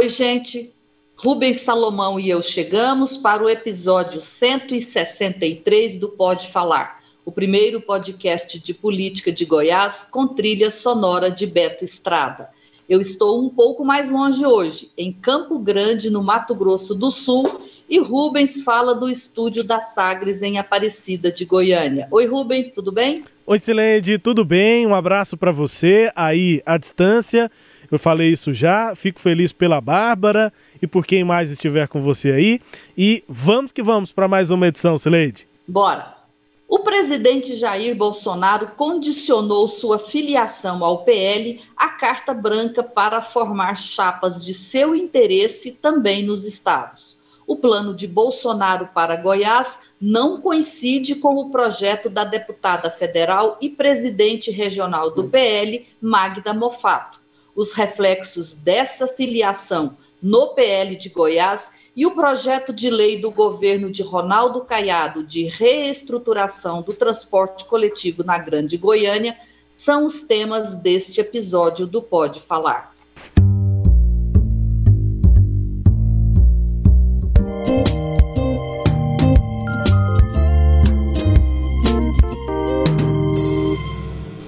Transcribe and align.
Oi, 0.00 0.08
gente. 0.08 0.72
Rubens 1.14 1.60
Salomão 1.60 2.18
e 2.18 2.30
eu 2.30 2.40
chegamos 2.40 3.18
para 3.18 3.44
o 3.44 3.50
episódio 3.50 4.18
163 4.18 5.98
do 5.98 6.08
Pode 6.08 6.48
Falar, 6.48 7.02
o 7.22 7.30
primeiro 7.30 7.82
podcast 7.82 8.58
de 8.58 8.72
política 8.72 9.30
de 9.30 9.44
Goiás 9.44 10.08
com 10.10 10.26
trilha 10.26 10.70
sonora 10.70 11.30
de 11.30 11.46
Beto 11.46 11.84
Estrada. 11.84 12.48
Eu 12.88 12.98
estou 12.98 13.44
um 13.44 13.50
pouco 13.50 13.84
mais 13.84 14.08
longe 14.08 14.46
hoje, 14.46 14.90
em 14.96 15.12
Campo 15.12 15.58
Grande, 15.58 16.08
no 16.08 16.22
Mato 16.22 16.54
Grosso 16.54 16.94
do 16.94 17.10
Sul, 17.10 17.60
e 17.86 17.98
Rubens 17.98 18.62
fala 18.62 18.94
do 18.94 19.06
estúdio 19.06 19.62
da 19.62 19.82
Sagres 19.82 20.40
em 20.40 20.56
Aparecida 20.56 21.30
de 21.30 21.44
Goiânia. 21.44 22.08
Oi, 22.10 22.24
Rubens, 22.24 22.70
tudo 22.70 22.90
bem? 22.90 23.22
Oi, 23.46 23.58
Sileide, 23.58 24.18
tudo 24.18 24.46
bem? 24.46 24.86
Um 24.86 24.94
abraço 24.94 25.36
para 25.36 25.52
você 25.52 26.10
aí 26.16 26.62
à 26.64 26.78
distância. 26.78 27.50
Eu 27.90 27.98
falei 27.98 28.30
isso 28.30 28.52
já, 28.52 28.94
fico 28.94 29.20
feliz 29.20 29.52
pela 29.52 29.80
Bárbara 29.80 30.52
e 30.80 30.86
por 30.86 31.04
quem 31.04 31.24
mais 31.24 31.50
estiver 31.50 31.88
com 31.88 32.00
você 32.00 32.30
aí. 32.30 32.60
E 32.96 33.24
vamos 33.28 33.72
que 33.72 33.82
vamos 33.82 34.12
para 34.12 34.28
mais 34.28 34.50
uma 34.50 34.68
edição, 34.68 34.96
Sileide. 34.96 35.46
Bora! 35.66 36.20
O 36.68 36.78
presidente 36.78 37.56
Jair 37.56 37.96
Bolsonaro 37.96 38.68
condicionou 38.76 39.66
sua 39.66 39.98
filiação 39.98 40.84
ao 40.84 41.02
PL 41.02 41.60
à 41.76 41.88
carta 41.88 42.32
branca 42.32 42.80
para 42.80 43.20
formar 43.20 43.74
chapas 43.74 44.44
de 44.44 44.54
seu 44.54 44.94
interesse 44.94 45.72
também 45.72 46.24
nos 46.24 46.44
estados. 46.44 47.18
O 47.44 47.56
plano 47.56 47.92
de 47.92 48.06
Bolsonaro 48.06 48.88
para 48.94 49.16
Goiás 49.16 49.80
não 50.00 50.40
coincide 50.40 51.16
com 51.16 51.34
o 51.38 51.50
projeto 51.50 52.08
da 52.08 52.22
deputada 52.22 52.88
federal 52.88 53.58
e 53.60 53.68
presidente 53.68 54.52
regional 54.52 55.10
do 55.10 55.24
PL, 55.24 55.84
Magda 56.00 56.54
Mofato 56.54 57.19
os 57.54 57.72
reflexos 57.72 58.54
dessa 58.54 59.06
filiação 59.06 59.96
no 60.22 60.54
PL 60.54 60.96
de 60.96 61.08
Goiás 61.08 61.70
e 61.96 62.06
o 62.06 62.14
projeto 62.14 62.72
de 62.72 62.90
lei 62.90 63.20
do 63.20 63.30
governo 63.30 63.90
de 63.90 64.02
Ronaldo 64.02 64.62
Caiado 64.62 65.24
de 65.24 65.44
reestruturação 65.44 66.82
do 66.82 66.92
transporte 66.92 67.64
coletivo 67.64 68.22
na 68.22 68.38
Grande 68.38 68.76
Goiânia 68.76 69.36
são 69.76 70.04
os 70.04 70.20
temas 70.20 70.74
deste 70.74 71.20
episódio 71.20 71.86
do 71.86 72.02
Pode 72.02 72.40
Falar. 72.40 72.94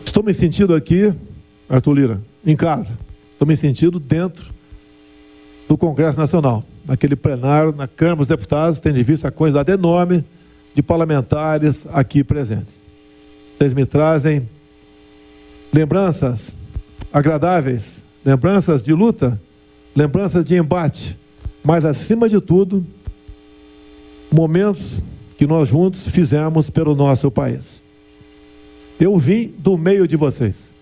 Estou 0.04 0.22
me 0.22 0.34
sentindo 0.34 0.74
aqui, 0.74 1.14
Arthur 1.68 1.94
Lira, 1.94 2.31
em 2.44 2.56
casa. 2.56 2.96
Estou 3.32 3.46
me 3.46 3.56
sentindo 3.56 3.98
dentro 3.98 4.52
do 5.68 5.76
Congresso 5.76 6.18
Nacional. 6.18 6.64
Naquele 6.86 7.16
plenário, 7.16 7.72
na 7.72 7.86
Câmara 7.86 8.16
dos 8.16 8.26
Deputados, 8.26 8.80
tendo 8.80 8.96
de 8.96 9.02
vista 9.02 9.28
a 9.28 9.30
quantidade 9.30 9.72
enorme 9.72 10.24
de 10.74 10.82
parlamentares 10.82 11.86
aqui 11.92 12.24
presentes. 12.24 12.80
Vocês 13.56 13.72
me 13.72 13.86
trazem 13.86 14.48
lembranças 15.72 16.56
agradáveis, 17.12 18.02
lembranças 18.24 18.82
de 18.82 18.92
luta, 18.92 19.40
lembranças 19.94 20.44
de 20.44 20.56
embate, 20.56 21.18
mas 21.62 21.84
acima 21.84 22.28
de 22.28 22.40
tudo, 22.40 22.84
momentos 24.30 25.00
que 25.36 25.46
nós 25.46 25.68
juntos 25.68 26.08
fizemos 26.08 26.70
pelo 26.70 26.94
nosso 26.94 27.30
país. 27.30 27.84
Eu 28.98 29.18
vim 29.18 29.54
do 29.58 29.76
meio 29.76 30.08
de 30.08 30.16
vocês. 30.16 30.72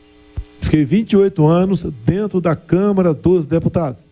Fiquei 0.71 0.85
28 0.85 1.49
anos 1.49 1.83
dentro 1.83 2.41
da 2.41 2.55
Câmara 2.55 3.13
dos 3.13 3.45
Deputados. 3.45 4.07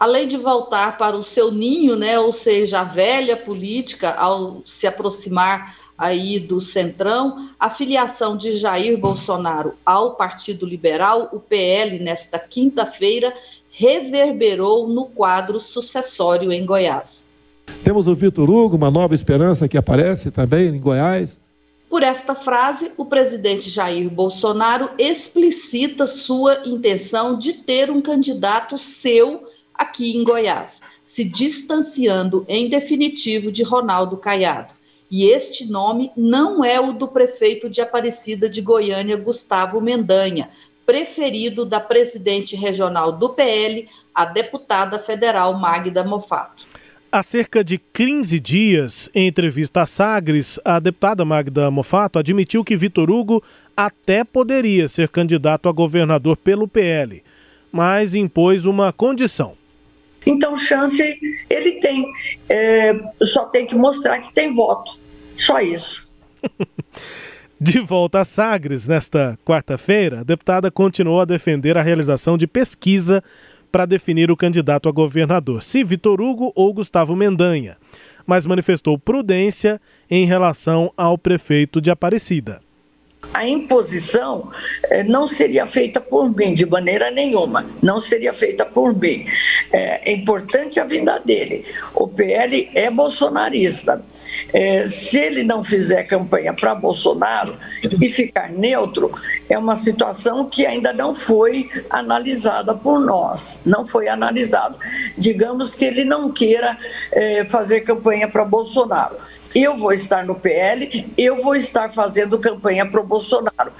Além 0.00 0.26
de 0.26 0.38
voltar 0.38 0.96
para 0.96 1.14
o 1.14 1.22
seu 1.22 1.52
ninho, 1.52 1.96
né, 1.96 2.18
ou 2.18 2.32
seja, 2.32 2.80
a 2.80 2.84
velha 2.84 3.36
política, 3.36 4.10
ao 4.10 4.62
se 4.64 4.86
aproximar 4.86 5.76
aí 5.98 6.40
do 6.40 6.62
Centrão, 6.62 7.50
a 7.60 7.68
filiação 7.68 8.38
de 8.38 8.52
Jair 8.52 8.96
Bolsonaro 8.96 9.74
ao 9.84 10.14
Partido 10.14 10.64
Liberal, 10.64 11.28
o 11.30 11.38
PL, 11.38 11.98
nesta 11.98 12.38
quinta-feira, 12.38 13.34
reverberou 13.70 14.88
no 14.88 15.04
quadro 15.04 15.60
sucessório 15.60 16.50
em 16.50 16.64
Goiás. 16.64 17.26
Temos 17.84 18.08
o 18.08 18.14
Vitor 18.14 18.48
Hugo, 18.48 18.76
uma 18.76 18.90
nova 18.90 19.14
esperança 19.14 19.68
que 19.68 19.76
aparece 19.76 20.30
também 20.30 20.68
em 20.68 20.80
Goiás. 20.80 21.38
Por 21.92 22.02
esta 22.02 22.34
frase, 22.34 22.90
o 22.96 23.04
presidente 23.04 23.68
Jair 23.68 24.08
Bolsonaro 24.08 24.92
explicita 24.96 26.06
sua 26.06 26.62
intenção 26.64 27.36
de 27.36 27.52
ter 27.52 27.90
um 27.90 28.00
candidato 28.00 28.78
seu 28.78 29.46
aqui 29.74 30.16
em 30.16 30.24
Goiás, 30.24 30.80
se 31.02 31.22
distanciando 31.22 32.46
em 32.48 32.70
definitivo 32.70 33.52
de 33.52 33.62
Ronaldo 33.62 34.16
Caiado. 34.16 34.72
E 35.10 35.26
este 35.26 35.66
nome 35.66 36.10
não 36.16 36.64
é 36.64 36.80
o 36.80 36.94
do 36.94 37.06
prefeito 37.06 37.68
de 37.68 37.82
Aparecida 37.82 38.48
de 38.48 38.62
Goiânia, 38.62 39.18
Gustavo 39.18 39.78
Mendanha, 39.78 40.48
preferido 40.86 41.66
da 41.66 41.78
presidente 41.78 42.56
regional 42.56 43.12
do 43.12 43.28
PL, 43.34 43.86
a 44.14 44.24
deputada 44.24 44.98
federal 44.98 45.58
Magda 45.58 46.02
Mofato. 46.02 46.71
Há 47.14 47.22
cerca 47.22 47.62
de 47.62 47.76
15 47.76 48.40
dias, 48.40 49.10
em 49.14 49.28
entrevista 49.28 49.82
à 49.82 49.86
Sagres, 49.86 50.58
a 50.64 50.80
deputada 50.80 51.26
Magda 51.26 51.70
Mofato 51.70 52.18
admitiu 52.18 52.64
que 52.64 52.74
Vitor 52.74 53.10
Hugo 53.10 53.44
até 53.76 54.24
poderia 54.24 54.88
ser 54.88 55.10
candidato 55.10 55.68
a 55.68 55.72
governador 55.72 56.38
pelo 56.38 56.66
PL, 56.66 57.22
mas 57.70 58.14
impôs 58.14 58.64
uma 58.64 58.94
condição. 58.94 59.52
Então, 60.24 60.56
chance 60.56 61.02
ele 61.50 61.72
tem, 61.80 62.10
é, 62.48 62.98
só 63.20 63.44
tem 63.44 63.66
que 63.66 63.74
mostrar 63.74 64.20
que 64.20 64.32
tem 64.32 64.54
voto, 64.54 64.98
só 65.36 65.60
isso. 65.60 66.08
De 67.60 67.78
volta 67.78 68.20
a 68.20 68.24
Sagres, 68.24 68.88
nesta 68.88 69.38
quarta-feira, 69.44 70.20
a 70.20 70.24
deputada 70.24 70.70
continuou 70.70 71.20
a 71.20 71.26
defender 71.26 71.76
a 71.76 71.82
realização 71.82 72.38
de 72.38 72.46
pesquisa 72.46 73.22
para 73.72 73.86
definir 73.86 74.30
o 74.30 74.36
candidato 74.36 74.88
a 74.88 74.92
governador, 74.92 75.62
se 75.62 75.82
Vitor 75.82 76.20
Hugo 76.20 76.52
ou 76.54 76.72
Gustavo 76.74 77.16
Mendanha, 77.16 77.78
mas 78.26 78.44
manifestou 78.44 78.98
prudência 78.98 79.80
em 80.08 80.26
relação 80.26 80.92
ao 80.96 81.16
prefeito 81.16 81.80
de 81.80 81.90
Aparecida 81.90 82.60
a 83.34 83.46
imposição 83.46 84.50
eh, 84.84 85.02
não 85.04 85.26
seria 85.26 85.66
feita 85.66 86.00
por 86.00 86.34
mim 86.36 86.52
de 86.52 86.66
maneira 86.66 87.10
nenhuma, 87.10 87.66
não 87.82 88.00
seria 88.00 88.32
feita 88.32 88.64
por 88.64 88.98
mim. 88.98 89.26
É, 89.72 90.10
é 90.10 90.12
importante 90.12 90.78
a 90.78 90.84
vinda 90.84 91.18
dele. 91.18 91.64
O 91.94 92.06
PL 92.06 92.70
é 92.74 92.90
bolsonarista. 92.90 94.02
É, 94.52 94.86
se 94.86 95.18
ele 95.18 95.42
não 95.42 95.64
fizer 95.64 96.02
campanha 96.04 96.52
para 96.52 96.74
Bolsonaro 96.74 97.56
e 98.00 98.08
ficar 98.10 98.50
neutro, 98.50 99.10
é 99.48 99.56
uma 99.58 99.76
situação 99.76 100.44
que 100.44 100.66
ainda 100.66 100.92
não 100.92 101.14
foi 101.14 101.70
analisada 101.88 102.74
por 102.74 103.00
nós, 103.00 103.60
não 103.64 103.84
foi 103.84 104.08
analisado. 104.08 104.78
Digamos 105.16 105.74
que 105.74 105.84
ele 105.84 106.04
não 106.04 106.30
queira 106.30 106.76
é, 107.10 107.44
fazer 107.44 107.80
campanha 107.80 108.28
para 108.28 108.44
Bolsonaro 108.44 109.31
eu 109.54 109.76
vou 109.76 109.92
estar 109.92 110.24
no 110.24 110.34
PL, 110.34 111.12
eu 111.16 111.36
vou 111.36 111.54
estar 111.54 111.92
fazendo 111.92 112.38
campanha 112.38 112.88
para 112.88 113.00
o 113.00 113.04
Bolsonaro. 113.04 113.72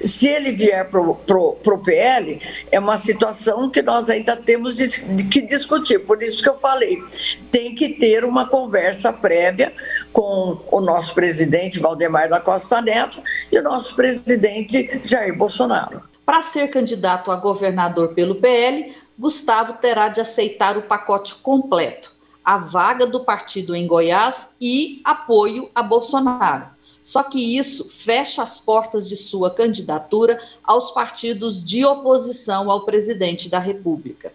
Se 0.00 0.28
ele 0.28 0.52
vier 0.52 0.88
para 0.88 1.00
o 1.00 1.78
PL, 1.78 2.40
é 2.70 2.78
uma 2.78 2.98
situação 2.98 3.70
que 3.70 3.82
nós 3.82 4.10
ainda 4.10 4.36
temos 4.36 4.74
de, 4.74 4.88
de, 4.88 5.24
que 5.24 5.42
discutir. 5.42 6.00
Por 6.00 6.22
isso 6.22 6.42
que 6.42 6.48
eu 6.48 6.56
falei, 6.56 7.02
tem 7.50 7.74
que 7.74 7.90
ter 7.90 8.24
uma 8.24 8.46
conversa 8.46 9.12
prévia 9.12 9.72
com 10.12 10.58
o 10.70 10.80
nosso 10.80 11.14
presidente 11.14 11.78
Valdemar 11.78 12.28
da 12.28 12.40
Costa 12.40 12.80
Neto 12.80 13.22
e 13.50 13.58
o 13.58 13.62
nosso 13.62 13.94
presidente 13.94 15.00
Jair 15.04 15.36
Bolsonaro. 15.36 16.02
Para 16.24 16.42
ser 16.42 16.68
candidato 16.68 17.30
a 17.30 17.36
governador 17.36 18.14
pelo 18.14 18.36
PL, 18.36 18.94
Gustavo 19.18 19.74
terá 19.74 20.08
de 20.08 20.20
aceitar 20.20 20.78
o 20.78 20.82
pacote 20.82 21.34
completo 21.36 22.09
a 22.44 22.56
vaga 22.58 23.06
do 23.06 23.24
partido 23.24 23.74
em 23.74 23.86
Goiás 23.86 24.46
e 24.60 25.00
apoio 25.04 25.70
a 25.74 25.82
Bolsonaro. 25.82 26.66
Só 27.02 27.22
que 27.22 27.58
isso 27.58 27.88
fecha 27.88 28.42
as 28.42 28.58
portas 28.58 29.08
de 29.08 29.16
sua 29.16 29.50
candidatura 29.50 30.38
aos 30.62 30.90
partidos 30.90 31.64
de 31.64 31.84
oposição 31.84 32.70
ao 32.70 32.84
presidente 32.84 33.48
da 33.48 33.58
República. 33.58 34.32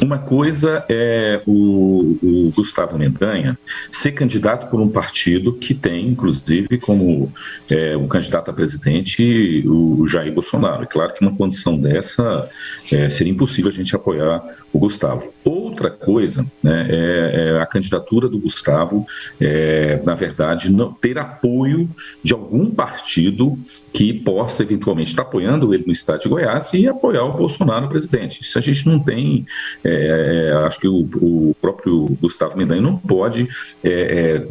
Uma 0.00 0.18
coisa 0.18 0.84
é 0.88 1.42
o, 1.46 2.16
o, 2.22 2.52
Gustavo 2.54 2.96
Mendanha 2.96 3.58
ser 3.90 4.12
candidato 4.12 4.68
por 4.70 4.80
um 4.80 4.88
partido 4.88 5.52
que 5.52 5.74
tem, 5.74 6.06
inclusive, 6.06 6.78
como 6.78 7.32
é, 7.68 7.96
um 7.96 8.06
candidato 8.06 8.50
a 8.50 8.54
presidente 8.54 9.64
o, 9.66 10.06
Jair 10.06 10.32
Bolsonaro. 10.32 10.84
É 10.84 10.86
claro 10.86 11.12
que 11.14 11.20
uma 11.20 11.34
condição 11.34 11.76
dessa 11.76 12.48
é, 12.92 13.10
seria 13.10 13.32
impossível 13.32 13.70
a 13.70 13.74
gente 13.74 13.94
apoiar 13.96 14.42
o 14.72 14.78
Gustavo. 14.78 15.32
Outra 15.78 15.90
coisa 15.90 16.44
né, 16.60 16.88
é, 16.90 17.52
é 17.54 17.62
a 17.62 17.66
candidatura 17.66 18.28
do 18.28 18.40
Gustavo, 18.40 19.06
é, 19.40 20.02
na 20.04 20.14
verdade, 20.14 20.72
não 20.72 20.92
ter 20.92 21.16
apoio 21.18 21.88
de 22.20 22.32
algum 22.32 22.68
partido 22.68 23.56
que 23.92 24.12
possa 24.12 24.64
eventualmente 24.64 25.10
estar 25.10 25.22
apoiando 25.22 25.72
ele 25.72 25.84
no 25.86 25.92
estado 25.92 26.20
de 26.22 26.28
Goiás 26.28 26.72
e 26.74 26.88
apoiar 26.88 27.24
o 27.24 27.32
Bolsonaro 27.32 27.88
presidente. 27.88 28.40
Isso 28.40 28.58
a 28.58 28.60
gente 28.60 28.88
não 28.88 28.98
tem 28.98 29.46
é, 29.84 30.50
é, 30.50 30.66
acho 30.66 30.80
que 30.80 30.88
o, 30.88 31.08
o, 31.22 31.56
próprio 31.60 32.16
Gustavo 32.20 32.58
Mendanha 32.58 32.82
não 32.82 32.96
pode 32.96 33.48
é, 33.84 34.44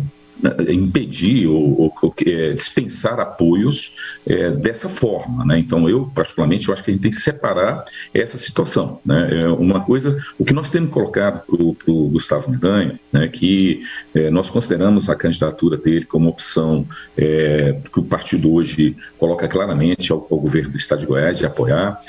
impedir 0.69 1.47
ou, 1.47 1.93
ou, 2.01 2.13
é, 2.25 2.53
dispensar 2.53 3.19
apoios 3.19 3.93
é, 4.25 4.51
dessa 4.51 4.87
forma. 4.87 5.45
Né? 5.45 5.59
Então, 5.59 5.89
eu, 5.89 6.11
particularmente, 6.13 6.67
eu 6.67 6.73
acho 6.73 6.83
que 6.83 6.91
a 6.91 6.93
gente 6.93 7.01
tem 7.01 7.11
que 7.11 7.17
separar 7.17 7.85
essa 8.13 8.37
situação. 8.37 8.99
Né? 9.05 9.41
É 9.41 9.47
uma 9.47 9.81
coisa, 9.81 10.23
o 10.37 10.45
que 10.45 10.53
nós 10.53 10.69
temos 10.69 10.91
colocado 10.91 11.41
para 11.45 11.91
o 11.91 12.09
Gustavo 12.09 12.51
Mendanha, 12.51 12.99
né, 13.11 13.27
que 13.27 13.81
nós 14.31 14.49
consideramos 14.49 15.09
a 15.09 15.15
candidatura 15.15 15.77
dele 15.77 16.05
como 16.05 16.29
opção 16.29 16.85
que 17.15 17.99
o 17.99 18.03
partido 18.03 18.51
hoje 18.51 18.95
coloca 19.17 19.47
claramente 19.47 20.11
ao, 20.11 20.27
ao, 20.29 20.39
governo 20.39 20.71
do 20.71 20.77
Estado 20.77 20.99
de 20.99 21.05
Goiás 21.05 21.37
de 21.37 21.45
apoiar. 21.45 21.99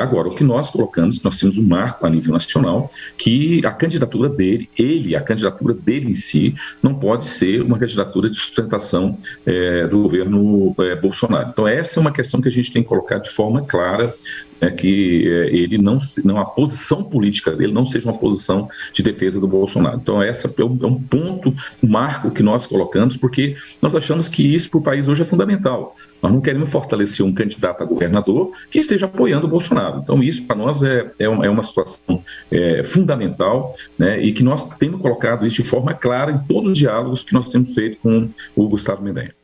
Agora, 0.00 0.28
o 0.28 0.34
que 0.34 0.44
nós 0.44 0.70
colocamos, 0.70 1.22
nós 1.22 1.38
temos 1.38 1.58
um 1.58 1.62
marco 1.62 2.06
a 2.06 2.10
nível 2.10 2.32
nacional 2.32 2.90
que 3.16 3.64
a 3.64 3.70
candidatura 3.70 4.28
dele, 4.28 4.68
ele, 4.78 5.16
a 5.16 5.20
candidatura 5.20 5.74
dele 5.74 6.10
em 6.10 6.14
si, 6.14 6.54
não 6.82 6.94
pode 6.94 7.26
ser 7.26 7.62
uma 7.62 7.73
uma 7.74 7.78
candidatura 7.78 8.30
de 8.30 8.36
sustentação 8.36 9.18
é, 9.44 9.86
do 9.86 10.02
governo 10.02 10.74
é, 10.78 10.94
Bolsonaro. 10.96 11.50
Então, 11.50 11.68
essa 11.68 11.98
é 11.98 12.00
uma 12.00 12.12
questão 12.12 12.40
que 12.40 12.48
a 12.48 12.52
gente 12.52 12.72
tem 12.72 12.82
que 12.82 12.88
colocar 12.88 13.18
de 13.18 13.30
forma 13.30 13.62
clara, 13.62 14.14
né, 14.64 14.70
que 14.70 15.28
é, 15.28 15.54
ele 15.54 15.78
não, 15.78 16.00
não, 16.24 16.38
a 16.38 16.44
posição 16.44 17.04
política 17.04 17.52
dele 17.52 17.72
não 17.72 17.84
seja 17.84 18.08
uma 18.08 18.18
posição 18.18 18.68
de 18.92 19.02
defesa 19.02 19.38
do 19.38 19.46
Bolsonaro. 19.46 19.98
Então, 20.02 20.22
essa 20.22 20.48
é 20.48 20.64
um, 20.64 20.74
é 20.74 21.00
ponto, 21.08 21.54
um 21.82 21.88
marco 21.88 22.30
que 22.30 22.42
nós 22.42 22.66
colocamos, 22.66 23.16
porque 23.16 23.56
nós 23.82 23.94
achamos 23.94 24.28
que 24.28 24.42
isso 24.42 24.70
para 24.70 24.78
o 24.78 24.82
país 24.82 25.08
hoje 25.08 25.22
é 25.22 25.24
fundamental. 25.24 25.96
Nós 26.22 26.32
não 26.32 26.40
queremos 26.40 26.70
fortalecer 26.70 27.24
um 27.24 27.34
candidato 27.34 27.82
a 27.82 27.86
governador 27.86 28.52
que 28.70 28.78
esteja 28.78 29.04
apoiando 29.06 29.46
o 29.46 29.50
Bolsonaro. 29.50 30.00
Então, 30.02 30.22
isso 30.22 30.44
para 30.44 30.56
nós 30.56 30.82
é, 30.82 31.10
é, 31.18 31.28
uma, 31.28 31.44
é 31.44 31.50
uma 31.50 31.62
situação 31.62 32.22
é, 32.50 32.82
fundamental 32.82 33.74
né, 33.98 34.20
e 34.22 34.32
que 34.32 34.42
nós 34.42 34.64
temos 34.78 35.00
colocado 35.00 35.46
isso 35.46 35.62
de 35.62 35.68
forma 35.68 35.92
clara 35.92 36.32
em 36.32 36.38
todos 36.38 36.72
os 36.72 36.78
diálogos 36.78 37.22
que 37.22 37.34
nós 37.34 37.48
temos 37.50 37.74
feito 37.74 37.98
com 37.98 38.28
o 38.56 38.68
Gustavo 38.68 39.02
Mendanha. 39.02 39.34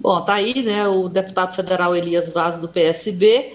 Bom, 0.00 0.20
tá 0.24 0.34
aí, 0.34 0.62
né, 0.62 0.88
o 0.88 1.08
deputado 1.08 1.54
federal 1.54 1.94
Elias 1.94 2.30
Vaz 2.30 2.56
do 2.56 2.68
PSB. 2.68 3.52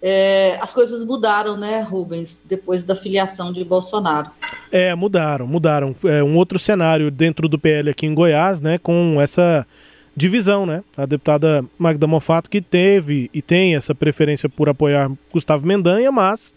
É, 0.00 0.56
as 0.60 0.72
coisas 0.72 1.04
mudaram, 1.04 1.56
né, 1.56 1.80
Rubens, 1.80 2.40
depois 2.44 2.84
da 2.84 2.94
filiação 2.94 3.52
de 3.52 3.64
Bolsonaro. 3.64 4.30
É, 4.70 4.94
mudaram, 4.94 5.46
mudaram. 5.46 5.94
É 6.04 6.22
um 6.22 6.36
outro 6.36 6.58
cenário 6.58 7.10
dentro 7.10 7.48
do 7.48 7.58
PL 7.58 7.90
aqui 7.90 8.06
em 8.06 8.14
Goiás, 8.14 8.60
né, 8.60 8.78
com 8.78 9.20
essa 9.20 9.66
divisão, 10.18 10.66
né? 10.66 10.82
A 10.96 11.06
deputada 11.06 11.64
Magda 11.78 12.06
Mofato 12.06 12.50
que 12.50 12.60
teve 12.60 13.30
e 13.32 13.40
tem 13.40 13.76
essa 13.76 13.94
preferência 13.94 14.48
por 14.48 14.68
apoiar 14.68 15.10
Gustavo 15.32 15.64
Mendanha, 15.64 16.10
mas 16.10 16.52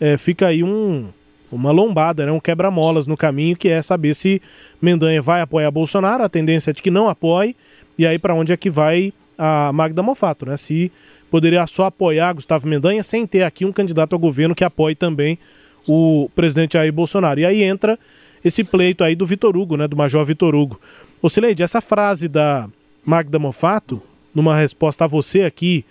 é, 0.00 0.18
fica 0.18 0.48
aí 0.48 0.62
um, 0.64 1.08
uma 1.50 1.70
lombada, 1.70 2.26
né? 2.26 2.32
um 2.32 2.40
quebra-molas 2.40 3.06
no 3.06 3.16
caminho, 3.16 3.56
que 3.56 3.68
é 3.68 3.80
saber 3.80 4.14
se 4.14 4.42
Mendanha 4.82 5.22
vai 5.22 5.40
apoiar 5.40 5.70
Bolsonaro, 5.70 6.24
a 6.24 6.28
tendência 6.28 6.70
é 6.70 6.72
de 6.72 6.82
que 6.82 6.90
não 6.90 7.08
apoie, 7.08 7.54
e 7.96 8.04
aí 8.04 8.18
para 8.18 8.34
onde 8.34 8.52
é 8.52 8.56
que 8.56 8.68
vai 8.68 9.12
a 9.38 9.72
Magda 9.72 10.02
Mofato, 10.02 10.44
né? 10.46 10.56
Se 10.56 10.90
poderia 11.30 11.66
só 11.66 11.86
apoiar 11.86 12.34
Gustavo 12.34 12.66
Mendanha 12.66 13.02
sem 13.02 13.26
ter 13.26 13.42
aqui 13.42 13.64
um 13.64 13.72
candidato 13.72 14.12
ao 14.12 14.18
governo 14.18 14.54
que 14.54 14.64
apoie 14.64 14.94
também 14.94 15.38
o 15.86 16.30
presidente 16.34 16.74
Jair 16.74 16.92
Bolsonaro. 16.92 17.40
E 17.40 17.46
aí 17.46 17.62
entra 17.62 17.98
esse 18.44 18.62
pleito 18.64 19.02
aí 19.02 19.14
do 19.14 19.26
Vitor 19.26 19.56
Hugo, 19.56 19.76
né? 19.76 19.88
Do 19.88 19.96
Major 19.96 20.24
Vitor 20.24 20.54
Hugo. 20.54 20.80
Ô 21.20 21.28
Sileide, 21.28 21.62
essa 21.62 21.80
frase 21.80 22.28
da 22.28 22.68
Magda 23.04 23.38
Mofato, 23.38 24.02
numa 24.34 24.56
resposta 24.56 25.04
a 25.04 25.08
você 25.08 25.42
aqui 25.42 25.84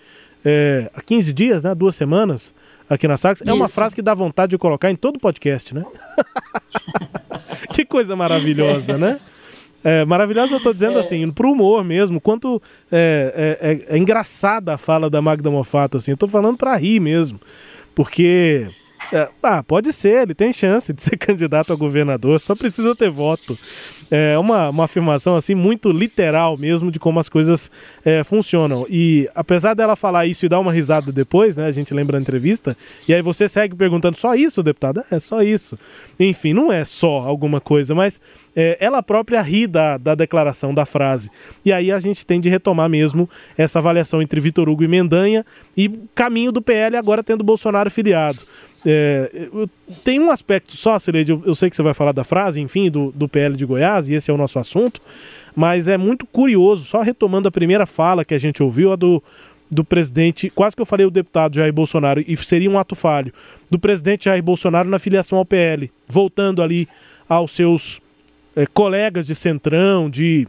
é, 0.44 0.90
há 0.94 1.00
15 1.00 1.32
dias, 1.32 1.64
né? 1.64 1.74
Duas 1.74 1.94
semanas 1.94 2.54
aqui 2.88 3.08
na 3.08 3.16
Sax. 3.16 3.42
É 3.44 3.52
uma 3.52 3.68
frase 3.68 3.94
que 3.94 4.02
dá 4.02 4.14
vontade 4.14 4.50
de 4.50 4.58
colocar 4.58 4.90
em 4.90 4.96
todo 4.96 5.18
podcast, 5.18 5.74
né? 5.74 5.84
que 7.74 7.84
coisa 7.84 8.14
maravilhosa, 8.14 8.96
né? 8.96 9.18
É, 9.88 10.04
maravilhosa, 10.04 10.52
eu 10.52 10.56
estou 10.56 10.74
dizendo 10.74 10.96
é. 10.96 11.00
assim, 11.00 11.30
pro 11.30 11.52
humor 11.52 11.84
mesmo, 11.84 12.20
quanto 12.20 12.60
é, 12.90 13.56
é, 13.60 13.70
é, 13.70 13.94
é, 13.94 13.96
engraçada 13.96 14.74
a 14.74 14.78
fala 14.78 15.08
da 15.08 15.22
Magda 15.22 15.48
Mofato, 15.48 15.96
assim, 15.96 16.10
eu 16.10 16.16
tô 16.16 16.26
falando 16.26 16.56
para 16.56 16.74
rir 16.74 16.98
mesmo, 16.98 17.40
porque 17.94 18.66
é, 19.12 19.28
ah, 19.42 19.62
pode 19.62 19.92
ser, 19.92 20.22
ele 20.22 20.34
tem 20.34 20.52
chance 20.52 20.92
de 20.92 21.00
ser 21.02 21.16
candidato 21.16 21.72
a 21.72 21.76
governador, 21.76 22.40
só 22.40 22.54
precisa 22.54 22.94
ter 22.94 23.10
voto. 23.10 23.58
É 24.08 24.38
uma, 24.38 24.70
uma 24.70 24.84
afirmação 24.84 25.34
assim 25.34 25.54
muito 25.54 25.90
literal 25.90 26.56
mesmo 26.56 26.92
de 26.92 26.98
como 26.98 27.18
as 27.18 27.28
coisas 27.28 27.70
é, 28.04 28.22
funcionam. 28.22 28.86
E 28.88 29.28
apesar 29.34 29.74
dela 29.74 29.96
falar 29.96 30.26
isso 30.26 30.46
e 30.46 30.48
dar 30.48 30.60
uma 30.60 30.72
risada 30.72 31.10
depois, 31.10 31.56
né? 31.56 31.66
A 31.66 31.72
gente 31.72 31.92
lembra 31.92 32.16
da 32.16 32.22
entrevista, 32.22 32.76
e 33.08 33.14
aí 33.14 33.20
você 33.20 33.48
segue 33.48 33.74
perguntando 33.74 34.16
só 34.16 34.34
isso, 34.34 34.62
deputada? 34.62 35.04
É 35.10 35.18
só 35.18 35.42
isso. 35.42 35.76
Enfim, 36.20 36.52
não 36.52 36.72
é 36.72 36.84
só 36.84 37.18
alguma 37.18 37.60
coisa, 37.60 37.94
mas 37.94 38.20
é, 38.54 38.76
ela 38.80 39.02
própria 39.02 39.42
ri 39.42 39.66
da, 39.66 39.98
da 39.98 40.14
declaração, 40.14 40.72
da 40.72 40.86
frase. 40.86 41.28
E 41.64 41.72
aí 41.72 41.90
a 41.90 41.98
gente 41.98 42.24
tem 42.24 42.40
de 42.40 42.48
retomar 42.48 42.88
mesmo 42.88 43.28
essa 43.58 43.80
avaliação 43.80 44.22
entre 44.22 44.40
Vitor 44.40 44.68
Hugo 44.68 44.84
e 44.84 44.88
Mendanha 44.88 45.44
e 45.76 45.90
caminho 46.14 46.52
do 46.52 46.62
PL 46.62 46.96
agora 46.96 47.24
tendo 47.24 47.42
Bolsonaro 47.42 47.90
filiado. 47.90 48.44
É, 48.88 49.48
tem 50.04 50.20
um 50.20 50.30
aspecto 50.30 50.76
só, 50.76 50.96
Cileide, 50.96 51.32
eu, 51.32 51.42
eu, 51.44 51.56
sei 51.56 51.68
que 51.68 51.74
você 51.74 51.82
vai 51.82 51.92
falar 51.92 52.12
da 52.12 52.22
frase, 52.22 52.60
enfim, 52.60 52.88
do, 52.88 53.10
do 53.10 53.28
PL 53.28 53.56
de 53.56 53.66
Goiás, 53.66 54.08
e 54.08 54.14
esse 54.14 54.30
é 54.30 54.34
o 54.34 54.36
nosso 54.36 54.60
assunto, 54.60 55.00
mas 55.56 55.88
é 55.88 55.96
muito 55.96 56.24
curioso, 56.24 56.84
só 56.84 57.00
retomando 57.00 57.48
a 57.48 57.50
primeira 57.50 57.84
fala 57.84 58.24
que 58.24 58.32
a 58.32 58.38
gente 58.38 58.62
ouviu, 58.62 58.92
a 58.92 58.96
do, 58.96 59.20
do 59.68 59.82
presidente, 59.82 60.48
quase 60.50 60.76
que 60.76 60.82
eu 60.82 60.86
falei 60.86 61.04
o 61.04 61.10
deputado 61.10 61.56
Jair 61.56 61.72
Bolsonaro, 61.72 62.22
e 62.24 62.36
seria 62.36 62.70
um 62.70 62.78
ato 62.78 62.94
falho, 62.94 63.34
do 63.68 63.76
presidente 63.76 64.26
Jair 64.26 64.40
Bolsonaro 64.40 64.88
na 64.88 65.00
filiação 65.00 65.38
ao 65.38 65.44
PL, 65.44 65.90
voltando 66.06 66.62
ali 66.62 66.86
aos 67.28 67.50
seus 67.50 68.00
é, 68.54 68.66
colegas 68.66 69.26
de 69.26 69.34
centrão, 69.34 70.08
de 70.08 70.46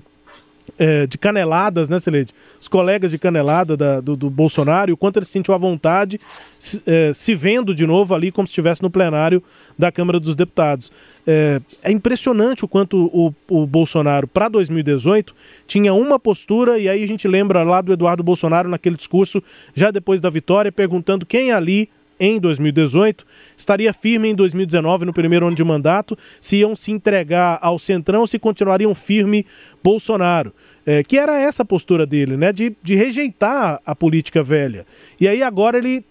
é, 0.78 1.08
de 1.08 1.18
caneladas, 1.18 1.90
né, 1.90 2.00
Celede? 2.00 2.34
Os 2.60 2.68
colegas 2.68 3.12
de 3.12 3.18
canelada 3.18 3.76
da, 3.76 4.00
do, 4.00 4.16
do, 4.16 4.30
Bolsonaro, 4.30 4.94
o 4.94 4.98
quanto 4.98 5.18
ele 5.18 5.26
se 5.26 5.32
sentiu 5.32 5.54
à 5.54 5.58
vontade, 5.58 6.20
se, 6.58 6.82
é, 6.86 7.12
se, 7.14 7.36
vendo 7.36 7.74
de 7.74 7.86
novo 7.86 8.14
ali 8.14 8.32
como 8.32 8.48
se 8.48 8.52
estivesse 8.52 8.82
no 8.82 8.90
plenário 8.90 9.44
da 9.78 9.92
Câmara 9.92 10.20
dos 10.20 10.36
Deputados. 10.36 10.92
É, 11.26 11.60
é 11.84 11.92
impressionante 11.92 12.64
o 12.64 12.68
quanto 12.68 13.06
o, 13.14 13.34
o 13.50 13.66
Bolsonaro, 13.66 14.28
para 14.28 14.48
2018, 14.50 15.36
tinha 15.66 15.94
uma 15.94 16.20
postura, 16.20 16.78
e 16.78 16.88
aí 16.88 17.04
a 17.04 17.08
gente 17.08 17.28
lembra 17.28 17.64
lá 17.64 17.82
do 17.82 17.94
Eduardo 17.94 18.24
Bolsonaro 18.24 18.70
naquele 18.70 18.96
discurso, 18.96 19.42
já 19.74 19.92
depois 19.92 20.22
da 20.22 20.30
vitória, 20.30 20.72
perguntando 20.72 21.26
quem 21.26 21.52
ali 21.52 21.90
em 22.20 22.40
2018, 22.40 23.26
estaria 23.56 23.94
firme 23.94 24.30
em 24.30 24.36
2019, 24.36 25.06
no 25.06 25.14
primeiro 25.14 25.48
ano 25.48 25.56
de 25.56 25.64
mandato, 25.64 26.18
se 26.42 26.58
iam 26.58 26.76
se 26.76 26.92
entregar 26.92 27.60
ao 27.62 27.78
Centrão, 27.78 28.26
se 28.26 28.40
continuariam 28.40 28.94
firme 28.96 29.46
Bolsonaro. 29.84 30.54
É, 30.90 31.04
que 31.04 31.18
era 31.18 31.38
essa 31.38 31.66
postura 31.66 32.06
dele, 32.06 32.38
né? 32.38 32.54
De, 32.54 32.74
de 32.82 32.96
rejeitar 32.96 33.82
a 33.86 33.94
política 33.94 34.42
velha. 34.42 34.86
E 35.20 35.28
aí 35.28 35.44
agora 35.44 35.78
ele. 35.78 36.06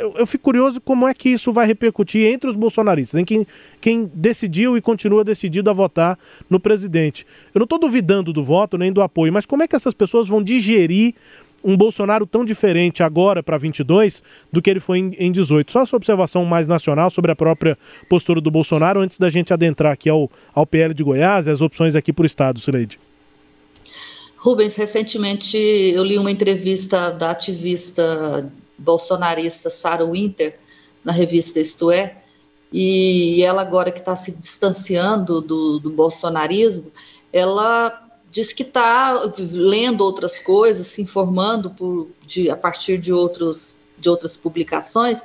Eu, 0.00 0.14
eu, 0.16 0.26
fico 0.26 0.42
curioso 0.42 0.80
como 0.80 1.06
é 1.06 1.14
que 1.14 1.28
isso 1.28 1.52
vai 1.52 1.64
repercutir 1.64 2.26
entre 2.26 2.50
os 2.50 2.56
bolsonaristas, 2.56 3.20
em 3.20 3.24
quem, 3.24 3.46
quem 3.80 4.10
decidiu 4.12 4.76
e 4.76 4.80
continua 4.80 5.22
decidido 5.22 5.70
a 5.70 5.72
votar 5.72 6.18
no 6.50 6.58
presidente. 6.58 7.24
Eu 7.54 7.60
não 7.60 7.64
estou 7.64 7.78
duvidando 7.78 8.32
do 8.32 8.42
voto 8.42 8.76
nem 8.76 8.90
do 8.90 9.00
apoio, 9.00 9.32
mas 9.32 9.46
como 9.46 9.62
é 9.62 9.68
que 9.68 9.76
essas 9.76 9.94
pessoas 9.94 10.26
vão 10.26 10.42
digerir 10.42 11.14
um 11.62 11.76
Bolsonaro 11.76 12.26
tão 12.26 12.44
diferente 12.44 13.02
agora 13.02 13.42
para 13.42 13.58
22 13.58 14.24
do 14.50 14.60
que 14.60 14.70
ele 14.70 14.80
foi 14.80 14.98
em, 14.98 15.14
em 15.18 15.30
18. 15.30 15.70
Só 15.70 15.82
essa 15.82 15.94
observação 15.94 16.44
mais 16.44 16.66
nacional 16.66 17.10
sobre 17.10 17.30
a 17.30 17.36
própria 17.36 17.78
postura 18.08 18.40
do 18.40 18.50
Bolsonaro 18.50 19.00
antes 19.00 19.18
da 19.18 19.28
gente 19.28 19.52
adentrar 19.52 19.92
aqui 19.92 20.08
ao, 20.08 20.28
ao 20.52 20.66
PL 20.66 20.94
de 20.94 21.04
Goiás 21.04 21.46
e 21.46 21.50
as 21.50 21.60
opções 21.60 21.94
aqui 21.94 22.12
o 22.16 22.26
Estado, 22.26 22.58
Sileide. 22.58 22.98
Rubens, 24.46 24.76
recentemente 24.76 25.56
eu 25.56 26.04
li 26.04 26.16
uma 26.16 26.30
entrevista 26.30 27.10
da 27.10 27.32
ativista 27.32 28.48
bolsonarista 28.78 29.68
Sarah 29.68 30.04
Winter 30.04 30.56
na 31.02 31.10
revista 31.10 31.58
Isto 31.58 31.90
É, 31.90 32.18
e 32.72 33.42
ela 33.42 33.60
agora 33.60 33.90
que 33.90 33.98
está 33.98 34.14
se 34.14 34.30
distanciando 34.30 35.40
do, 35.40 35.80
do 35.80 35.90
bolsonarismo, 35.90 36.92
ela 37.32 38.08
diz 38.30 38.52
que 38.52 38.62
está 38.62 39.32
lendo 39.36 40.02
outras 40.02 40.38
coisas, 40.38 40.86
se 40.86 41.02
informando 41.02 41.70
por, 41.70 42.08
de, 42.24 42.48
a 42.48 42.56
partir 42.56 42.98
de, 42.98 43.12
outros, 43.12 43.74
de 43.98 44.08
outras 44.08 44.36
publicações, 44.36 45.24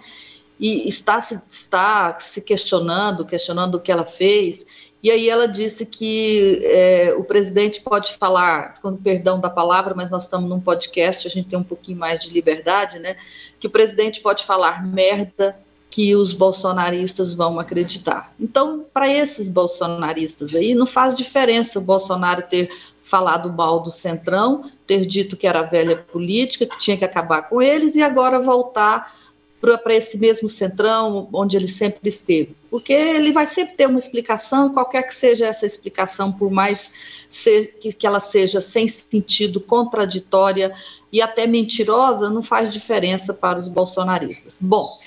e 0.61 0.87
está 0.87 1.19
se, 1.19 1.41
está 1.49 2.19
se 2.19 2.39
questionando, 2.39 3.25
questionando 3.25 3.75
o 3.75 3.79
que 3.79 3.91
ela 3.91 4.05
fez, 4.05 4.63
e 5.01 5.09
aí 5.09 5.27
ela 5.27 5.47
disse 5.47 5.83
que 5.87 6.61
é, 6.63 7.15
o 7.17 7.23
presidente 7.23 7.81
pode 7.81 8.13
falar, 8.13 8.79
com 8.79 8.95
perdão 8.95 9.39
da 9.39 9.49
palavra, 9.49 9.95
mas 9.95 10.11
nós 10.11 10.23
estamos 10.23 10.47
num 10.47 10.59
podcast, 10.59 11.27
a 11.27 11.31
gente 11.31 11.49
tem 11.49 11.57
um 11.57 11.63
pouquinho 11.63 11.97
mais 11.97 12.19
de 12.19 12.29
liberdade, 12.29 12.99
né? 12.99 13.17
Que 13.59 13.65
o 13.65 13.71
presidente 13.71 14.21
pode 14.21 14.45
falar 14.45 14.85
merda 14.85 15.57
que 15.89 16.15
os 16.15 16.31
bolsonaristas 16.33 17.33
vão 17.33 17.59
acreditar. 17.59 18.31
Então, 18.39 18.85
para 18.93 19.11
esses 19.11 19.49
bolsonaristas 19.49 20.53
aí, 20.53 20.75
não 20.75 20.85
faz 20.85 21.15
diferença 21.15 21.79
o 21.79 21.81
Bolsonaro 21.81 22.43
ter 22.43 22.69
falado 23.01 23.51
mal 23.51 23.81
do 23.81 23.89
Centrão, 23.89 24.69
ter 24.85 25.05
dito 25.05 25.35
que 25.35 25.47
era 25.47 25.63
velha 25.63 25.97
política, 25.97 26.67
que 26.67 26.77
tinha 26.77 26.95
que 26.95 27.03
acabar 27.03 27.49
com 27.49 27.61
eles 27.61 27.95
e 27.95 28.03
agora 28.03 28.39
voltar 28.39 29.20
para 29.61 29.93
esse 29.95 30.17
mesmo 30.17 30.47
centrão 30.47 31.29
onde 31.31 31.55
ele 31.55 31.67
sempre 31.67 32.09
esteve, 32.09 32.55
porque 32.69 32.91
ele 32.91 33.31
vai 33.31 33.45
sempre 33.45 33.75
ter 33.75 33.87
uma 33.87 33.99
explicação, 33.99 34.73
qualquer 34.73 35.03
que 35.03 35.13
seja 35.13 35.45
essa 35.45 35.65
explicação, 35.65 36.31
por 36.31 36.49
mais 36.49 36.91
ser, 37.29 37.77
que, 37.79 37.93
que 37.93 38.07
ela 38.07 38.19
seja 38.19 38.59
sem 38.59 38.87
sentido, 38.87 39.61
contraditória 39.61 40.73
e 41.11 41.21
até 41.21 41.45
mentirosa, 41.45 42.29
não 42.29 42.41
faz 42.41 42.73
diferença 42.73 43.33
para 43.33 43.59
os 43.59 43.67
bolsonaristas. 43.67 44.59
Bom, 44.59 44.97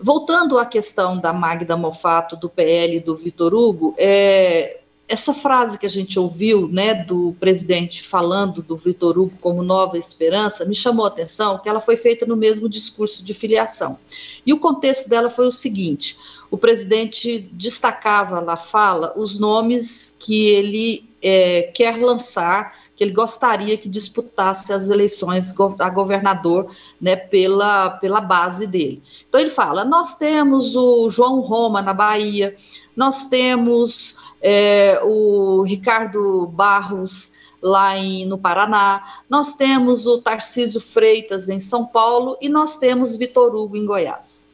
voltando 0.00 0.58
à 0.58 0.64
questão 0.64 1.18
da 1.18 1.32
Magda 1.32 1.76
Mofato, 1.76 2.36
do 2.36 2.48
PL 2.48 2.96
e 2.96 3.00
do 3.00 3.14
Vitor 3.14 3.52
Hugo, 3.52 3.94
é, 3.98 4.80
essa 5.06 5.34
frase 5.34 5.78
que 5.78 5.84
a 5.84 5.90
gente 5.90 6.18
ouviu, 6.18 6.66
né, 6.66 6.94
do 6.94 7.36
presidente 7.38 8.02
falando 8.02 8.62
do 8.62 8.76
Vitor 8.76 9.18
Hugo 9.18 9.36
como 9.40 9.62
nova 9.62 9.98
esperança, 9.98 10.64
me 10.64 10.74
chamou 10.74 11.04
a 11.04 11.08
atenção 11.08 11.58
que 11.58 11.68
ela 11.68 11.80
foi 11.80 11.96
feita 11.96 12.24
no 12.24 12.36
mesmo 12.36 12.68
discurso 12.68 13.22
de 13.22 13.34
filiação. 13.34 13.98
E 14.46 14.52
o 14.52 14.58
contexto 14.58 15.08
dela 15.08 15.28
foi 15.28 15.46
o 15.46 15.52
seguinte: 15.52 16.16
o 16.50 16.56
presidente 16.56 17.48
destacava 17.52 18.40
na 18.40 18.56
fala 18.56 19.12
os 19.16 19.38
nomes 19.38 20.16
que 20.18 20.46
ele 20.48 21.08
é, 21.24 21.62
quer 21.74 21.96
lançar, 21.96 22.74
que 22.94 23.02
ele 23.02 23.14
gostaria 23.14 23.78
que 23.78 23.88
disputasse 23.88 24.74
as 24.74 24.90
eleições 24.90 25.54
a 25.78 25.88
governador, 25.88 26.70
né, 27.00 27.16
pela, 27.16 27.90
pela 27.92 28.20
base 28.20 28.66
dele. 28.66 29.02
Então 29.26 29.40
ele 29.40 29.48
fala: 29.48 29.86
nós 29.86 30.14
temos 30.16 30.76
o 30.76 31.08
João 31.08 31.40
Roma 31.40 31.80
na 31.80 31.94
Bahia, 31.94 32.54
nós 32.94 33.24
temos 33.24 34.16
é, 34.42 35.00
o 35.02 35.62
Ricardo 35.62 36.46
Barros 36.46 37.32
lá 37.62 37.96
em, 37.96 38.26
no 38.26 38.36
Paraná, 38.36 39.22
nós 39.28 39.54
temos 39.54 40.06
o 40.06 40.20
Tarcísio 40.20 40.78
Freitas 40.78 41.48
em 41.48 41.58
São 41.58 41.86
Paulo 41.86 42.36
e 42.38 42.50
nós 42.50 42.76
temos 42.76 43.16
Vitor 43.16 43.54
Hugo 43.54 43.78
em 43.78 43.86
Goiás. 43.86 44.46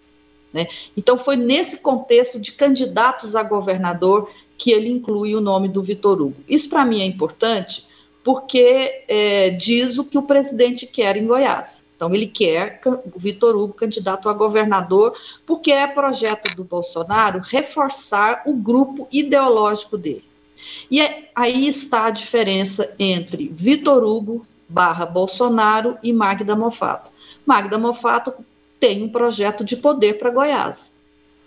Né? 0.53 0.69
Então 0.97 1.19
foi 1.19 1.35
nesse 1.35 1.79
contexto 1.79 2.39
de 2.39 2.53
candidatos 2.53 3.35
a 3.35 3.43
governador 3.43 4.31
que 4.61 4.71
ele 4.71 4.90
inclui 4.90 5.35
o 5.35 5.40
nome 5.40 5.69
do 5.69 5.83
Vitor 5.83 6.21
Hugo. 6.21 6.37
Isso 6.47 6.69
para 6.69 6.85
mim 6.85 7.00
é 7.00 7.07
importante 7.07 7.87
porque 8.23 9.05
é, 9.09 9.49
diz 9.49 9.97
o 9.97 10.05
que 10.05 10.19
o 10.19 10.23
presidente 10.23 10.87
quer 10.87 11.17
em 11.17 11.26
Goiás. 11.26 11.83
Então, 11.97 12.14
ele 12.14 12.26
quer 12.26 12.79
o 12.87 13.19
Vitor 13.19 13.57
Hugo 13.57 13.73
candidato 13.73 14.29
a 14.29 14.35
governador, 14.35 15.14
porque 15.47 15.73
é 15.73 15.87
projeto 15.87 16.55
do 16.55 16.62
Bolsonaro 16.62 17.40
reforçar 17.40 18.43
o 18.45 18.52
grupo 18.52 19.09
ideológico 19.11 19.97
dele. 19.97 20.25
E 20.90 21.00
é, 21.00 21.31
aí 21.35 21.67
está 21.67 22.05
a 22.05 22.11
diferença 22.11 22.95
entre 22.99 23.49
Vitor 23.49 24.05
Hugo 24.05 24.47
barra 24.69 25.07
Bolsonaro 25.07 25.97
e 26.02 26.12
Magda 26.12 26.55
Mofato. 26.55 27.11
Magda 27.47 27.79
Mofato 27.79 28.35
tem 28.79 29.02
um 29.02 29.09
projeto 29.09 29.64
de 29.64 29.76
poder 29.76 30.19
para 30.19 30.31
Goiás. 30.31 30.95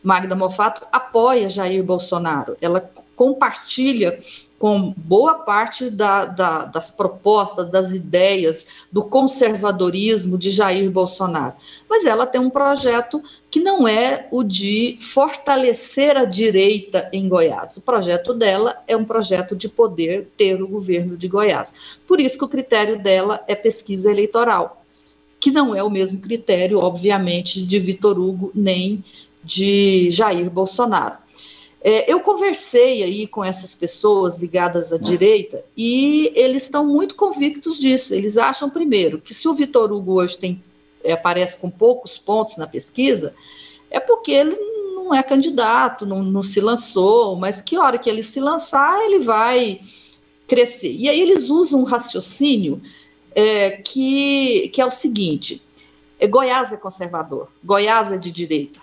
Magda 0.03 0.36
Mofato 0.36 0.86
apoia 0.91 1.50
Jair 1.50 1.84
Bolsonaro, 1.84 2.58
ela 2.60 2.91
compartilha 3.24 4.20
com 4.60 4.94
boa 4.98 5.36
parte 5.36 5.89
da, 5.89 6.25
da, 6.25 6.65
das 6.65 6.92
propostas, 6.92 7.70
das 7.70 7.92
ideias, 7.92 8.68
do 8.92 9.06
conservadorismo 9.06 10.38
de 10.38 10.51
Jair 10.51 10.92
Bolsonaro. 10.92 11.53
Mas 11.89 12.06
ela 12.06 12.27
tem 12.27 12.42
um 12.42 12.50
projeto 12.50 13.24
que 13.50 13.62
não 13.62 13.88
é 13.88 14.27
o 14.30 14.44
de 14.44 14.98
fortalecer 15.00 16.18
a 16.18 16.25
direita 16.25 17.10
em 17.13 17.30
Goiás. 17.30 17.77
O 17.77 17.82
projeto 17.82 18.34
dela 18.34 18.82
é 18.88 18.96
um 18.96 19.06
projeto 19.06 19.56
de 19.56 19.70
poder 19.70 20.30
ter 20.38 20.62
o 20.62 20.68
governo 20.68 21.15
de 21.15 21.30
Goiás. 21.30 21.74
Por 22.06 22.20
isso 22.20 22.38
que 22.38 22.46
o 22.46 22.50
critério 22.50 23.01
dela 23.01 23.42
é 23.48 23.56
pesquisa 23.56 24.12
eleitoral, 24.12 24.84
que 25.39 25.50
não 25.50 25.74
é 25.74 25.82
o 25.82 25.89
mesmo 25.89 26.20
critério, 26.20 26.80
obviamente, 26.80 27.65
de 27.65 27.80
Vitor 27.80 28.20
Hugo 28.20 28.51
nem 28.53 29.01
de 29.44 30.10
Jair 30.12 30.50
Bolsonaro. 30.50 31.24
É, 31.85 32.09
eu 32.09 32.21
conversei 32.21 33.03
aí 33.03 33.27
com 33.27 33.43
essas 33.43 33.75
pessoas 33.75 34.37
ligadas 34.37 34.93
à 34.93 34.97
direita 34.97 35.65
e 35.75 36.31
eles 36.33 36.63
estão 36.63 36.85
muito 36.85 37.13
convictos 37.13 37.77
disso. 37.77 38.13
Eles 38.13 38.37
acham, 38.37 38.69
primeiro, 38.69 39.19
que 39.19 39.33
se 39.33 39.49
o 39.49 39.53
Vitor 39.53 39.91
Hugo 39.91 40.13
hoje 40.13 40.37
tem, 40.37 40.63
é, 41.03 41.11
aparece 41.11 41.57
com 41.57 41.69
poucos 41.69 42.17
pontos 42.17 42.55
na 42.55 42.65
pesquisa, 42.65 43.35
é 43.91 43.99
porque 43.99 44.31
ele 44.31 44.55
não 44.95 45.13
é 45.13 45.21
candidato, 45.21 46.05
não, 46.05 46.23
não 46.23 46.41
se 46.41 46.61
lançou, 46.61 47.35
mas 47.35 47.59
que 47.59 47.77
hora 47.77 47.97
que 47.97 48.09
ele 48.09 48.23
se 48.23 48.39
lançar, 48.39 49.03
ele 49.03 49.19
vai 49.19 49.81
crescer. 50.47 50.93
E 50.93 51.09
aí 51.09 51.19
eles 51.19 51.49
usam 51.49 51.81
um 51.81 51.83
raciocínio 51.83 52.81
é, 53.35 53.71
que, 53.71 54.69
que 54.69 54.79
é 54.79 54.85
o 54.85 54.91
seguinte: 54.91 55.61
é, 56.17 56.27
Goiás 56.27 56.71
é 56.71 56.77
conservador, 56.77 57.49
Goiás 57.61 58.09
é 58.09 58.17
de 58.17 58.31
direita. 58.31 58.79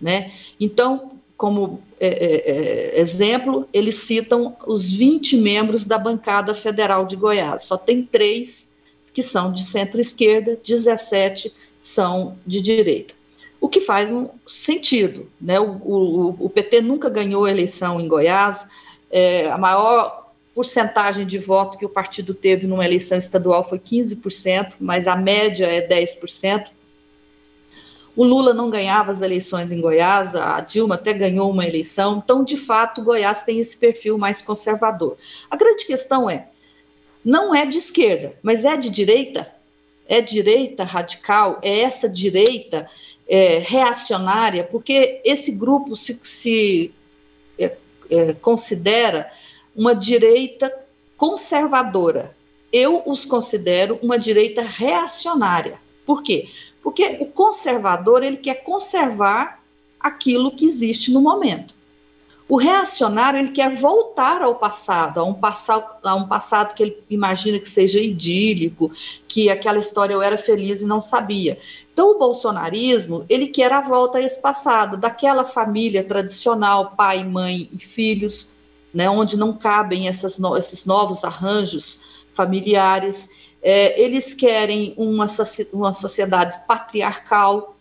Né? 0.00 0.32
Então, 0.58 1.17
como 1.38 1.80
é, 2.00 2.08
é, 2.08 2.50
é, 2.50 3.00
exemplo, 3.00 3.68
eles 3.72 3.94
citam 3.94 4.56
os 4.66 4.90
20 4.90 5.36
membros 5.36 5.84
da 5.84 5.96
bancada 5.96 6.52
federal 6.52 7.06
de 7.06 7.14
Goiás. 7.14 7.62
Só 7.62 7.78
tem 7.78 8.02
três 8.02 8.74
que 9.12 9.22
são 9.22 9.52
de 9.52 9.62
centro-esquerda, 9.62 10.58
17 10.62 11.54
são 11.78 12.36
de 12.44 12.60
direita. 12.60 13.14
O 13.60 13.68
que 13.68 13.80
faz 13.80 14.10
um 14.10 14.28
sentido. 14.44 15.30
Né? 15.40 15.60
O, 15.60 15.78
o, 15.84 16.36
o 16.46 16.50
PT 16.50 16.80
nunca 16.80 17.08
ganhou 17.08 17.46
eleição 17.46 18.00
em 18.00 18.08
Goiás, 18.08 18.66
é, 19.08 19.48
a 19.48 19.56
maior 19.56 20.32
porcentagem 20.52 21.24
de 21.24 21.38
voto 21.38 21.78
que 21.78 21.86
o 21.86 21.88
partido 21.88 22.34
teve 22.34 22.66
numa 22.66 22.84
eleição 22.84 23.16
estadual 23.16 23.68
foi 23.68 23.78
15%, 23.78 24.74
mas 24.80 25.06
a 25.06 25.14
média 25.14 25.66
é 25.66 25.86
10%. 25.86 26.66
O 28.18 28.24
Lula 28.24 28.52
não 28.52 28.68
ganhava 28.68 29.12
as 29.12 29.20
eleições 29.20 29.70
em 29.70 29.80
Goiás, 29.80 30.34
a 30.34 30.60
Dilma 30.60 30.96
até 30.96 31.12
ganhou 31.12 31.48
uma 31.52 31.64
eleição, 31.64 32.20
então, 32.20 32.42
de 32.42 32.56
fato, 32.56 33.00
Goiás 33.00 33.42
tem 33.42 33.60
esse 33.60 33.76
perfil 33.76 34.18
mais 34.18 34.42
conservador. 34.42 35.16
A 35.48 35.56
grande 35.56 35.86
questão 35.86 36.28
é: 36.28 36.48
não 37.24 37.54
é 37.54 37.64
de 37.64 37.78
esquerda, 37.78 38.36
mas 38.42 38.64
é 38.64 38.76
de 38.76 38.90
direita? 38.90 39.46
É 40.04 40.20
direita 40.20 40.82
radical? 40.82 41.60
É 41.62 41.78
essa 41.82 42.08
direita 42.08 42.90
é, 43.28 43.58
reacionária? 43.58 44.64
Porque 44.64 45.20
esse 45.24 45.52
grupo 45.52 45.94
se, 45.94 46.18
se 46.24 46.92
é, 47.56 47.76
é, 48.10 48.32
considera 48.32 49.30
uma 49.76 49.94
direita 49.94 50.76
conservadora. 51.16 52.36
Eu 52.72 53.00
os 53.06 53.24
considero 53.24 53.96
uma 54.02 54.18
direita 54.18 54.62
reacionária. 54.62 55.78
Por 56.04 56.22
quê? 56.24 56.48
Porque 56.82 57.18
o 57.20 57.26
conservador, 57.26 58.22
ele 58.22 58.36
quer 58.36 58.62
conservar 58.62 59.62
aquilo 59.98 60.52
que 60.52 60.64
existe 60.64 61.10
no 61.12 61.20
momento. 61.20 61.74
O 62.48 62.56
reacionário, 62.56 63.38
ele 63.38 63.50
quer 63.50 63.76
voltar 63.76 64.40
ao 64.40 64.54
passado, 64.54 65.20
a 65.20 65.24
um 65.24 65.34
passado, 65.34 65.84
a 66.02 66.14
um 66.14 66.26
passado 66.26 66.74
que 66.74 66.82
ele 66.82 67.04
imagina 67.10 67.58
que 67.58 67.68
seja 67.68 68.00
idílico, 68.00 68.90
que 69.28 69.50
aquela 69.50 69.78
história 69.78 70.14
eu 70.14 70.22
era 70.22 70.38
feliz 70.38 70.80
e 70.80 70.86
não 70.86 70.98
sabia. 70.98 71.58
Então, 71.92 72.12
o 72.12 72.18
bolsonarismo, 72.18 73.26
ele 73.28 73.48
quer 73.48 73.70
a 73.70 73.82
volta 73.82 74.16
a 74.16 74.22
esse 74.22 74.40
passado, 74.40 74.96
daquela 74.96 75.44
família 75.44 76.02
tradicional, 76.02 76.92
pai, 76.96 77.22
mãe 77.22 77.68
e 77.70 77.78
filhos, 77.78 78.48
né, 78.94 79.10
onde 79.10 79.36
não 79.36 79.52
cabem 79.52 80.08
essas, 80.08 80.40
esses 80.56 80.86
novos 80.86 81.24
arranjos 81.24 82.17
familiares. 82.38 83.28
É, 83.60 84.00
eles 84.00 84.32
querem 84.32 84.94
uma, 84.96 85.26
uma 85.72 85.92
sociedade 85.92 86.60
patriarcal, 86.68 87.76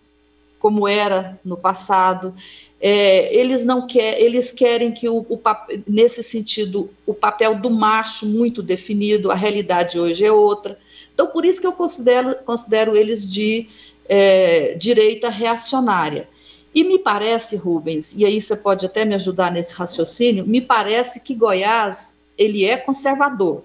como 0.60 0.88
era 0.88 1.40
no 1.46 1.56
passado. 1.56 2.34
É, 2.82 3.34
eles 3.36 3.64
não 3.64 3.86
quer, 3.86 4.20
eles 4.20 4.52
querem 4.52 4.92
que 4.92 5.08
o, 5.08 5.20
o, 5.30 5.40
nesse 5.88 6.24
sentido 6.24 6.90
o 7.06 7.14
papel 7.14 7.60
do 7.60 7.70
macho 7.70 8.26
muito 8.26 8.64
definido. 8.64 9.30
A 9.30 9.36
realidade 9.36 10.00
hoje 10.00 10.26
é 10.26 10.32
outra. 10.32 10.80
Então 11.14 11.28
por 11.28 11.46
isso 11.46 11.62
que 11.62 11.68
eu 11.68 11.74
considero, 11.74 12.36
considero 12.44 12.96
eles 12.96 13.30
de 13.30 13.70
é, 14.10 14.74
direita 14.74 15.30
reacionária. 15.30 16.28
E 16.74 16.84
me 16.84 17.00
parece, 17.00 17.56
Rubens, 17.56 18.14
e 18.16 18.26
aí 18.26 18.42
você 18.42 18.56
pode 18.56 18.86
até 18.86 19.06
me 19.06 19.16
ajudar 19.16 19.52
nesse 19.52 19.74
raciocínio, 19.74 20.46
me 20.46 20.62
parece 20.62 21.20
que 21.20 21.34
Goiás 21.34 22.16
ele 22.38 22.66
é 22.66 22.78
conservador 22.78 23.64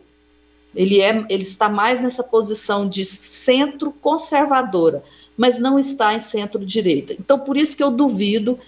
Ele, 0.75 1.01
é, 1.01 1.25
ele 1.29 1.43
está 1.43 1.69
mais 1.69 2.01
nessa 2.01 2.23
posição 2.23 2.89
de 2.89 3.05
centro 3.05 3.93
conservadora, 3.93 5.03
mas 5.37 5.59
não 5.59 5.79
está 5.79 6.15
em 6.15 6.21
centro-direita. 6.21 7.15
Então, 7.15 7.39
por 7.39 7.57
isso 7.57 7.77
que 7.77 7.83
eu 7.83 7.91
duvido 7.91 8.59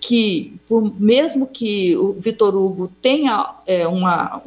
que, 0.00 0.54
por, 0.68 1.00
mesmo 1.00 1.46
que 1.46 1.96
o 1.96 2.12
Vitor 2.12 2.54
Hugo 2.54 2.92
tenha 3.00 3.54
é, 3.66 3.86
uma 3.86 4.42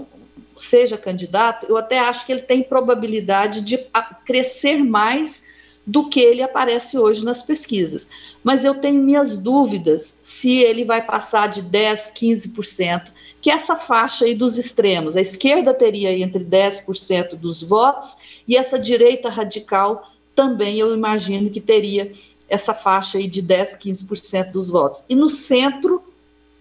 seja 0.58 0.98
candidato, 0.98 1.66
eu 1.70 1.78
até 1.78 2.00
acho 2.00 2.26
que 2.26 2.32
ele 2.32 2.42
tem 2.42 2.62
probabilidade 2.62 3.62
de 3.62 3.80
crescer 4.26 4.84
mais 4.84 5.44
do 5.90 6.08
que 6.08 6.20
ele 6.20 6.44
aparece 6.44 7.00
hoje 7.00 7.26
nas 7.26 7.42
pesquisas. 7.42 8.08
Mas 8.44 8.64
eu 8.64 8.76
tenho 8.76 9.02
minhas 9.02 9.36
dúvidas 9.36 10.20
se 10.22 10.60
ele 10.60 10.86
vai 10.86 11.04
passar 11.04 11.48
de 11.48 11.64
10, 11.64 12.14
15%, 12.16 13.12
que 13.42 13.50
é 13.50 13.54
essa 13.54 13.76
faixa 13.76 14.26
aí 14.26 14.36
dos 14.36 14.60
extremos. 14.60 15.16
A 15.16 15.22
esquerda 15.22 15.74
teria 15.74 16.16
entre 16.16 16.46
10% 16.46 17.36
dos 17.36 17.64
votos 17.64 18.16
e 18.48 18.56
essa 18.56 18.78
direita 18.78 19.30
radical 19.30 20.12
também 20.36 20.78
eu 20.78 20.94
imagino 20.94 21.50
que 21.50 21.60
teria 21.60 22.14
essa 22.48 22.74
faixa 22.74 23.18
aí 23.18 23.28
de 23.28 23.42
10, 23.42 23.76
15% 23.78 24.52
dos 24.52 24.70
votos. 24.70 25.04
E 25.10 25.16
no 25.16 25.28
centro 25.28 25.99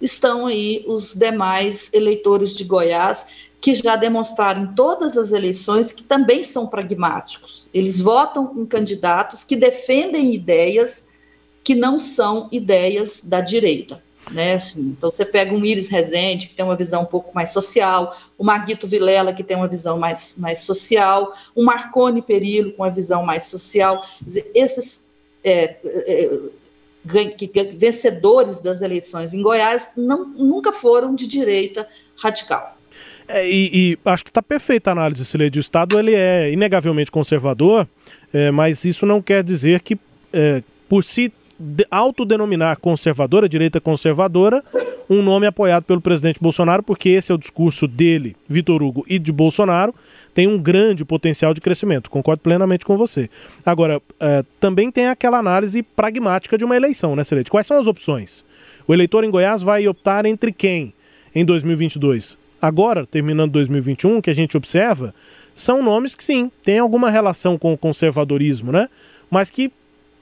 estão 0.00 0.46
aí 0.46 0.84
os 0.86 1.14
demais 1.14 1.90
eleitores 1.92 2.54
de 2.54 2.64
Goiás 2.64 3.26
que 3.60 3.74
já 3.74 3.96
demonstraram 3.96 4.64
em 4.64 4.74
todas 4.74 5.18
as 5.18 5.32
eleições 5.32 5.90
que 5.90 6.02
também 6.02 6.42
são 6.42 6.66
pragmáticos. 6.66 7.66
Eles 7.74 7.98
votam 7.98 8.52
em 8.56 8.64
candidatos 8.64 9.42
que 9.42 9.56
defendem 9.56 10.32
ideias 10.32 11.08
que 11.64 11.74
não 11.74 11.98
são 11.98 12.48
ideias 12.52 13.22
da 13.22 13.40
direita. 13.40 14.02
Né, 14.30 14.54
assim, 14.54 14.88
então 14.88 15.10
você 15.10 15.24
pega 15.24 15.54
um 15.54 15.64
Iris 15.64 15.88
Rezende, 15.88 16.48
que 16.48 16.54
tem 16.54 16.62
uma 16.62 16.76
visão 16.76 17.02
um 17.02 17.06
pouco 17.06 17.34
mais 17.34 17.50
social, 17.50 18.14
o 18.36 18.44
Maguito 18.44 18.86
Vilela, 18.86 19.32
que 19.32 19.42
tem 19.42 19.56
uma 19.56 19.66
visão 19.66 19.98
mais, 19.98 20.34
mais 20.36 20.60
social, 20.60 21.32
o 21.54 21.64
Marconi 21.64 22.20
Perillo, 22.20 22.72
com 22.72 22.82
uma 22.82 22.90
visão 22.90 23.24
mais 23.24 23.44
social. 23.44 24.04
Dizer, 24.20 24.50
esses 24.54 25.02
é, 25.42 25.76
é, 25.84 26.38
vencedores 27.76 28.60
das 28.60 28.82
eleições 28.82 29.32
em 29.32 29.42
Goiás 29.42 29.92
não, 29.96 30.26
nunca 30.26 30.72
foram 30.72 31.14
de 31.14 31.26
direita 31.26 31.88
radical. 32.16 32.76
É, 33.26 33.46
e, 33.46 33.92
e, 33.92 33.98
acho 34.04 34.24
que 34.24 34.30
está 34.30 34.42
perfeita 34.42 34.90
a 34.90 34.92
análise, 34.92 35.24
Sileide. 35.24 35.58
O 35.58 35.60
Estado 35.60 35.98
ele 35.98 36.14
é 36.14 36.50
inegavelmente 36.50 37.10
conservador, 37.10 37.86
é, 38.32 38.50
mas 38.50 38.84
isso 38.84 39.04
não 39.04 39.20
quer 39.20 39.44
dizer 39.44 39.80
que, 39.80 39.98
é, 40.32 40.62
por 40.88 41.04
se 41.04 41.30
autodenominar 41.90 42.78
conservadora, 42.78 43.48
direita 43.48 43.80
conservadora, 43.80 44.62
um 45.08 45.22
nome 45.22 45.46
apoiado 45.46 45.84
pelo 45.84 46.00
presidente 46.00 46.40
Bolsonaro, 46.40 46.82
porque 46.82 47.08
esse 47.08 47.32
é 47.32 47.34
o 47.34 47.38
discurso 47.38 47.86
dele, 47.86 48.36
Vitor 48.48 48.82
Hugo, 48.82 49.04
e 49.08 49.18
de 49.18 49.32
Bolsonaro, 49.32 49.94
tem 50.34 50.46
um 50.46 50.58
grande 50.58 51.04
potencial 51.04 51.52
de 51.52 51.60
crescimento. 51.60 52.10
Concordo 52.10 52.42
plenamente 52.42 52.84
com 52.84 52.96
você. 52.96 53.28
Agora, 53.64 54.00
é, 54.20 54.44
também 54.60 54.90
tem 54.90 55.08
aquela 55.08 55.38
análise 55.38 55.82
pragmática 55.82 56.56
de 56.56 56.64
uma 56.64 56.76
eleição, 56.76 57.16
né, 57.16 57.24
Sileide? 57.24 57.50
Quais 57.50 57.66
são 57.66 57.78
as 57.78 57.86
opções? 57.86 58.44
O 58.86 58.94
eleitor 58.94 59.24
em 59.24 59.30
Goiás 59.30 59.62
vai 59.62 59.88
optar 59.88 60.26
entre 60.26 60.52
quem 60.52 60.92
em 61.34 61.44
2022? 61.44 62.38
agora, 62.60 63.06
terminando 63.06 63.52
2021, 63.52 64.20
que 64.20 64.30
a 64.30 64.34
gente 64.34 64.56
observa, 64.56 65.14
são 65.54 65.82
nomes 65.82 66.14
que 66.14 66.22
sim, 66.22 66.50
têm 66.64 66.78
alguma 66.78 67.10
relação 67.10 67.56
com 67.56 67.72
o 67.72 67.78
conservadorismo, 67.78 68.72
né? 68.72 68.88
Mas 69.30 69.50
que 69.50 69.70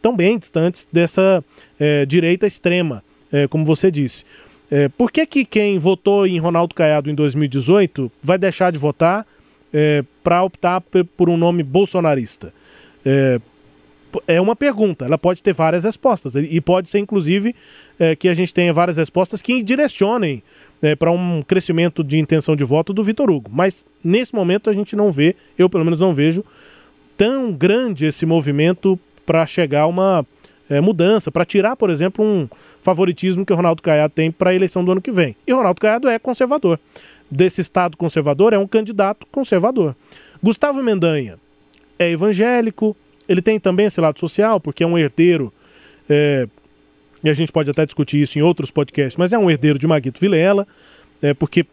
estão 0.06 0.14
bem 0.14 0.38
distantes 0.38 0.88
dessa 0.92 1.44
é, 1.80 2.06
direita 2.06 2.46
extrema, 2.46 3.02
é, 3.32 3.48
como 3.48 3.64
você 3.64 3.90
disse. 3.90 4.24
É, 4.70 4.88
por 4.88 5.10
que, 5.10 5.26
que 5.26 5.44
quem 5.44 5.78
votou 5.78 6.26
em 6.26 6.38
Ronaldo 6.38 6.74
Caiado 6.74 7.10
em 7.10 7.14
2018 7.14 8.10
vai 8.22 8.38
deixar 8.38 8.70
de 8.70 8.78
votar 8.78 9.26
é, 9.72 10.04
para 10.22 10.42
optar 10.42 10.80
por 11.16 11.28
um 11.28 11.36
nome 11.36 11.62
bolsonarista? 11.62 12.52
É, 13.04 13.40
é 14.26 14.40
uma 14.40 14.54
pergunta, 14.56 15.04
ela 15.04 15.18
pode 15.18 15.42
ter 15.42 15.52
várias 15.52 15.84
respostas, 15.84 16.34
e 16.36 16.60
pode 16.60 16.88
ser, 16.88 17.00
inclusive, 17.00 17.54
é, 17.98 18.16
que 18.16 18.28
a 18.28 18.34
gente 18.34 18.54
tenha 18.54 18.72
várias 18.72 18.96
respostas 18.96 19.42
que 19.42 19.62
direcionem 19.62 20.42
é, 20.80 20.94
para 20.94 21.10
um 21.10 21.42
crescimento 21.42 22.02
de 22.02 22.16
intenção 22.18 22.54
de 22.54 22.64
voto 22.64 22.92
do 22.92 23.02
Vitor 23.02 23.28
Hugo. 23.28 23.50
Mas 23.52 23.84
nesse 24.02 24.34
momento 24.34 24.70
a 24.70 24.72
gente 24.72 24.94
não 24.94 25.10
vê, 25.10 25.34
eu 25.58 25.68
pelo 25.68 25.84
menos 25.84 26.00
não 26.00 26.14
vejo, 26.14 26.44
tão 27.16 27.52
grande 27.52 28.06
esse 28.06 28.24
movimento 28.24 28.98
para 29.26 29.44
chegar 29.46 29.86
uma 29.86 30.24
é, 30.70 30.80
mudança, 30.80 31.30
para 31.30 31.44
tirar, 31.44 31.76
por 31.76 31.90
exemplo, 31.90 32.24
um 32.24 32.48
favoritismo 32.80 33.44
que 33.44 33.52
o 33.52 33.56
Ronaldo 33.56 33.82
Caiado 33.82 34.14
tem 34.14 34.30
para 34.30 34.50
a 34.50 34.54
eleição 34.54 34.84
do 34.84 34.92
ano 34.92 35.02
que 35.02 35.10
vem. 35.10 35.36
E 35.46 35.52
Ronaldo 35.52 35.80
Caiado 35.80 36.08
é 36.08 36.18
conservador. 36.18 36.78
Desse 37.28 37.60
estado 37.60 37.96
conservador, 37.96 38.52
é 38.52 38.58
um 38.58 38.66
candidato 38.66 39.26
conservador. 39.32 39.96
Gustavo 40.42 40.82
Mendanha 40.82 41.38
é 41.98 42.10
evangélico, 42.10 42.96
ele 43.28 43.42
tem 43.42 43.58
também 43.58 43.86
esse 43.86 44.00
lado 44.00 44.20
social, 44.20 44.60
porque 44.60 44.84
é 44.84 44.86
um 44.86 44.96
herdeiro 44.96 45.52
é, 46.08 46.46
e 47.24 47.28
a 47.28 47.34
gente 47.34 47.50
pode 47.50 47.68
até 47.68 47.84
discutir 47.84 48.20
isso 48.20 48.38
em 48.38 48.42
outros 48.42 48.70
podcasts, 48.70 49.16
mas 49.16 49.32
é 49.32 49.38
um 49.38 49.50
herdeiro 49.50 49.78
de 49.78 49.86
Maguito 49.86 50.20
Vilela, 50.20 50.66
é, 51.20 51.34
porque 51.34 51.66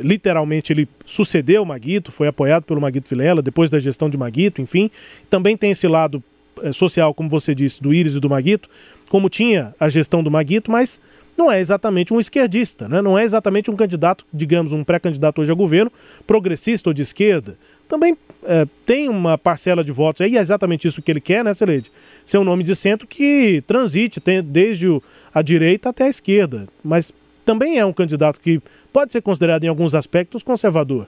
literalmente 0.00 0.72
ele 0.72 0.88
sucedeu 1.04 1.62
o 1.62 1.66
Maguito, 1.66 2.12
foi 2.12 2.28
apoiado 2.28 2.62
pelo 2.62 2.80
Maguito 2.80 3.08
Vilela, 3.10 3.42
depois 3.42 3.68
da 3.68 3.80
gestão 3.80 4.08
de 4.08 4.16
Maguito, 4.16 4.62
enfim. 4.62 4.90
Também 5.28 5.56
tem 5.56 5.72
esse 5.72 5.88
lado 5.88 6.22
social, 6.70 7.14
como 7.14 7.28
você 7.28 7.54
disse, 7.54 7.82
do 7.82 7.92
Íris 7.92 8.14
e 8.14 8.20
do 8.20 8.28
Maguito, 8.28 8.68
como 9.10 9.28
tinha 9.28 9.74
a 9.80 9.88
gestão 9.88 10.22
do 10.22 10.30
Maguito, 10.30 10.70
mas 10.70 11.00
não 11.36 11.50
é 11.50 11.60
exatamente 11.60 12.12
um 12.12 12.20
esquerdista, 12.20 12.88
né? 12.88 13.00
não 13.00 13.18
é 13.18 13.24
exatamente 13.24 13.70
um 13.70 13.76
candidato, 13.76 14.24
digamos, 14.32 14.72
um 14.72 14.84
pré-candidato 14.84 15.40
hoje 15.40 15.50
a 15.50 15.54
governo, 15.54 15.90
progressista 16.26 16.90
ou 16.90 16.94
de 16.94 17.02
esquerda. 17.02 17.56
Também 17.88 18.16
é, 18.44 18.66
tem 18.86 19.08
uma 19.08 19.36
parcela 19.36 19.82
de 19.82 19.92
votos, 19.92 20.22
aí 20.22 20.36
é 20.36 20.40
exatamente 20.40 20.86
isso 20.86 21.02
que 21.02 21.10
ele 21.10 21.20
quer, 21.20 21.44
né, 21.44 21.52
Celede? 21.54 21.90
Ser 22.24 22.38
um 22.38 22.44
nome 22.44 22.62
de 22.62 22.76
centro 22.76 23.06
que 23.06 23.62
transite 23.66 24.20
tem, 24.20 24.42
desde 24.42 24.88
o, 24.88 25.02
a 25.34 25.42
direita 25.42 25.88
até 25.88 26.04
a 26.04 26.08
esquerda, 26.08 26.68
mas 26.84 27.12
também 27.44 27.78
é 27.78 27.84
um 27.84 27.92
candidato 27.92 28.40
que 28.40 28.60
pode 28.92 29.12
ser 29.12 29.22
considerado 29.22 29.64
em 29.64 29.68
alguns 29.68 29.94
aspectos 29.94 30.42
conservador. 30.42 31.06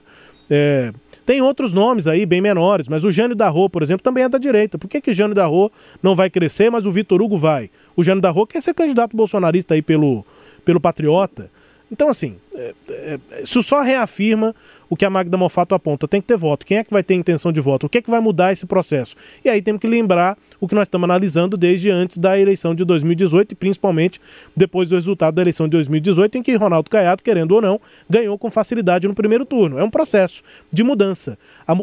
É, 0.49 0.93
tem 1.25 1.41
outros 1.41 1.73
nomes 1.73 2.05
aí 2.05 2.25
bem 2.25 2.39
menores, 2.39 2.87
mas 2.87 3.03
o 3.03 3.11
Jânio 3.11 3.35
Darro, 3.35 3.69
por 3.69 3.81
exemplo, 3.81 4.03
também 4.03 4.23
é 4.23 4.29
da 4.29 4.37
direita. 4.37 4.77
Por 4.77 4.87
que, 4.87 5.01
que 5.01 5.11
Jânio 5.11 5.35
Darro 5.35 5.71
não 6.01 6.15
vai 6.15 6.29
crescer, 6.29 6.69
mas 6.69 6.85
o 6.85 6.91
Vitor 6.91 7.21
Hugo 7.21 7.37
vai? 7.37 7.69
O 7.95 8.03
Jânio 8.03 8.21
Darro 8.21 8.45
quer 8.45 8.61
ser 8.61 8.73
candidato 8.73 9.17
bolsonarista 9.17 9.73
aí 9.73 9.81
pelo, 9.81 10.25
pelo 10.63 10.79
Patriota. 10.79 11.49
Então, 11.91 12.09
assim, 12.09 12.37
é, 12.53 12.73
é, 12.89 13.19
isso 13.41 13.63
só 13.63 13.81
reafirma 13.81 14.55
o 14.89 14.95
que 14.95 15.05
a 15.05 15.09
Magda 15.09 15.37
Mofato 15.37 15.75
aponta. 15.75 16.07
Tem 16.07 16.21
que 16.21 16.27
ter 16.27 16.37
voto. 16.37 16.65
Quem 16.65 16.77
é 16.77 16.83
que 16.83 16.91
vai 16.91 17.03
ter 17.03 17.13
intenção 17.13 17.51
de 17.51 17.59
voto? 17.59 17.85
O 17.85 17.89
que 17.89 17.97
é 17.97 18.01
que 18.01 18.09
vai 18.09 18.19
mudar 18.19 18.51
esse 18.51 18.65
processo? 18.65 19.15
E 19.43 19.49
aí 19.49 19.61
temos 19.61 19.81
que 19.81 19.87
lembrar 19.87 20.37
o 20.59 20.67
que 20.67 20.75
nós 20.75 20.87
estamos 20.87 21.05
analisando 21.05 21.57
desde 21.57 21.89
antes 21.89 22.17
da 22.17 22.39
eleição 22.39 22.73
de 22.73 22.85
2018 22.85 23.51
e 23.51 23.55
principalmente 23.55 24.19
depois 24.55 24.89
do 24.89 24.95
resultado 24.95 25.35
da 25.35 25.41
eleição 25.41 25.67
de 25.67 25.71
2018, 25.71 26.37
em 26.37 26.43
que 26.43 26.55
Ronaldo 26.55 26.89
Caiado, 26.89 27.23
querendo 27.23 27.51
ou 27.51 27.61
não, 27.61 27.79
ganhou 28.09 28.37
com 28.37 28.49
facilidade 28.49 29.07
no 29.07 29.13
primeiro 29.13 29.45
turno. 29.45 29.77
É 29.79 29.83
um 29.83 29.89
processo 29.89 30.41
de 30.71 30.83
mudança. 30.83 31.37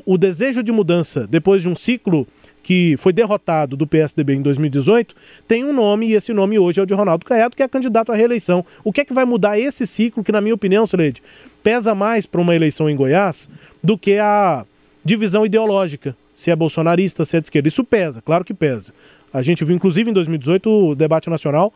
O 0.06 0.16
desejo 0.16 0.62
de 0.62 0.72
mudança 0.72 1.26
depois 1.26 1.62
de 1.62 1.68
um 1.68 1.74
ciclo 1.74 2.26
que 2.62 2.96
foi 2.96 3.12
derrotado 3.12 3.76
do 3.76 3.86
PSDB 3.86 4.34
em 4.34 4.42
2018, 4.42 5.16
tem 5.48 5.64
um 5.64 5.72
nome 5.72 6.06
e 6.06 6.14
esse 6.14 6.32
nome 6.32 6.58
hoje 6.60 6.78
é 6.78 6.82
o 6.82 6.86
de 6.86 6.94
Ronaldo 6.94 7.26
Caiado, 7.26 7.56
que 7.56 7.62
é 7.62 7.66
candidato 7.66 8.12
à 8.12 8.14
reeleição. 8.14 8.64
O 8.84 8.92
que 8.92 9.00
é 9.00 9.04
que 9.04 9.12
vai 9.12 9.24
mudar 9.24 9.58
esse 9.58 9.84
ciclo 9.84 10.22
que, 10.22 10.30
na 10.30 10.40
minha 10.40 10.54
opinião, 10.54 10.84
Slade, 10.84 11.20
pesa 11.62 11.94
mais 11.94 12.26
para 12.26 12.40
uma 12.40 12.54
eleição 12.54 12.88
em 12.88 12.96
Goiás 12.96 13.48
do 13.82 13.96
que 13.96 14.18
a 14.18 14.64
divisão 15.04 15.44
ideológica, 15.44 16.16
se 16.34 16.50
é 16.50 16.56
bolsonarista, 16.56 17.24
se 17.24 17.36
é 17.36 17.40
de 17.40 17.46
esquerda. 17.46 17.68
Isso 17.68 17.84
pesa, 17.84 18.22
claro 18.22 18.44
que 18.44 18.54
pesa. 18.54 18.92
A 19.32 19.42
gente 19.42 19.64
viu, 19.64 19.74
inclusive, 19.74 20.10
em 20.10 20.12
2018, 20.12 20.70
o 20.70 20.94
debate 20.94 21.30
nacional 21.30 21.72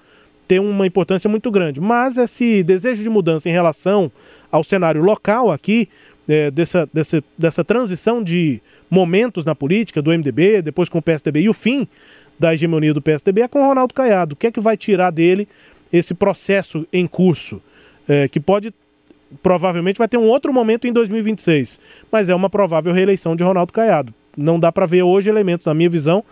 ter 0.46 0.61
uma 0.61 0.87
importância 0.87 1.29
muito 1.29 1.51
grande. 1.51 1.81
Mas 1.81 2.16
esse 2.16 2.62
desejo 2.62 3.03
de 3.03 3.09
mudança 3.09 3.49
em 3.49 3.53
relação 3.53 4.11
ao 4.51 4.62
cenário 4.62 5.03
local 5.03 5.51
aqui, 5.51 5.88
é, 6.29 6.51
dessa, 6.51 6.88
dessa, 6.92 7.25
dessa 7.37 7.64
transição 7.64 8.22
de 8.22 8.61
momentos 8.90 9.44
na 9.44 9.55
política, 9.55 10.03
do 10.03 10.11
MDB, 10.11 10.62
depois 10.62 10.88
com 10.88 10.99
o 10.99 11.03
PSDB 11.03 11.40
e 11.40 11.49
o 11.49 11.55
fim 11.55 11.88
da 12.38 12.53
hegemonia 12.55 12.92
do 12.92 13.03
PSDB, 13.03 13.42
é 13.42 13.49
com 13.49 13.61
o 13.61 13.66
Ronaldo 13.66 13.94
Caiado. 13.94 14.35
O 14.35 14.37
que 14.37 14.46
é 14.46 14.53
que 14.53 14.61
vai 14.61 14.77
tirar 14.77 15.11
dele 15.11 15.49
esse 15.92 16.14
processo 16.14 16.87
em 16.92 17.07
curso? 17.07 17.61
É, 18.09 18.29
que 18.29 18.38
pode 18.38 18.72
provavelmente 19.43 19.99
vai 19.99 20.09
ter 20.09 20.17
um 20.17 20.29
outro 20.29 20.53
momento 20.53 20.87
em 20.87 20.93
2026, 20.93 21.81
mas 22.11 22.29
é 22.29 22.35
uma 22.35 22.49
provável 22.51 22.93
reeleição 22.93 23.35
de 23.35 23.43
Ronaldo 23.43 23.73
Caiado. 23.73 24.15
Não 24.37 24.59
dá 24.61 24.71
para 24.71 24.87
ver 24.87 25.03
hoje 25.03 25.31
elementos, 25.31 25.67
na 25.67 25.75
minha 25.75 25.91
visão, 25.91 26.25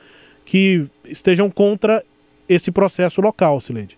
que 0.45 0.87
estejam 1.05 1.51
contra 1.51 2.05
esse 2.49 2.71
processo 2.71 3.21
local, 3.21 3.61
Silene. 3.61 3.97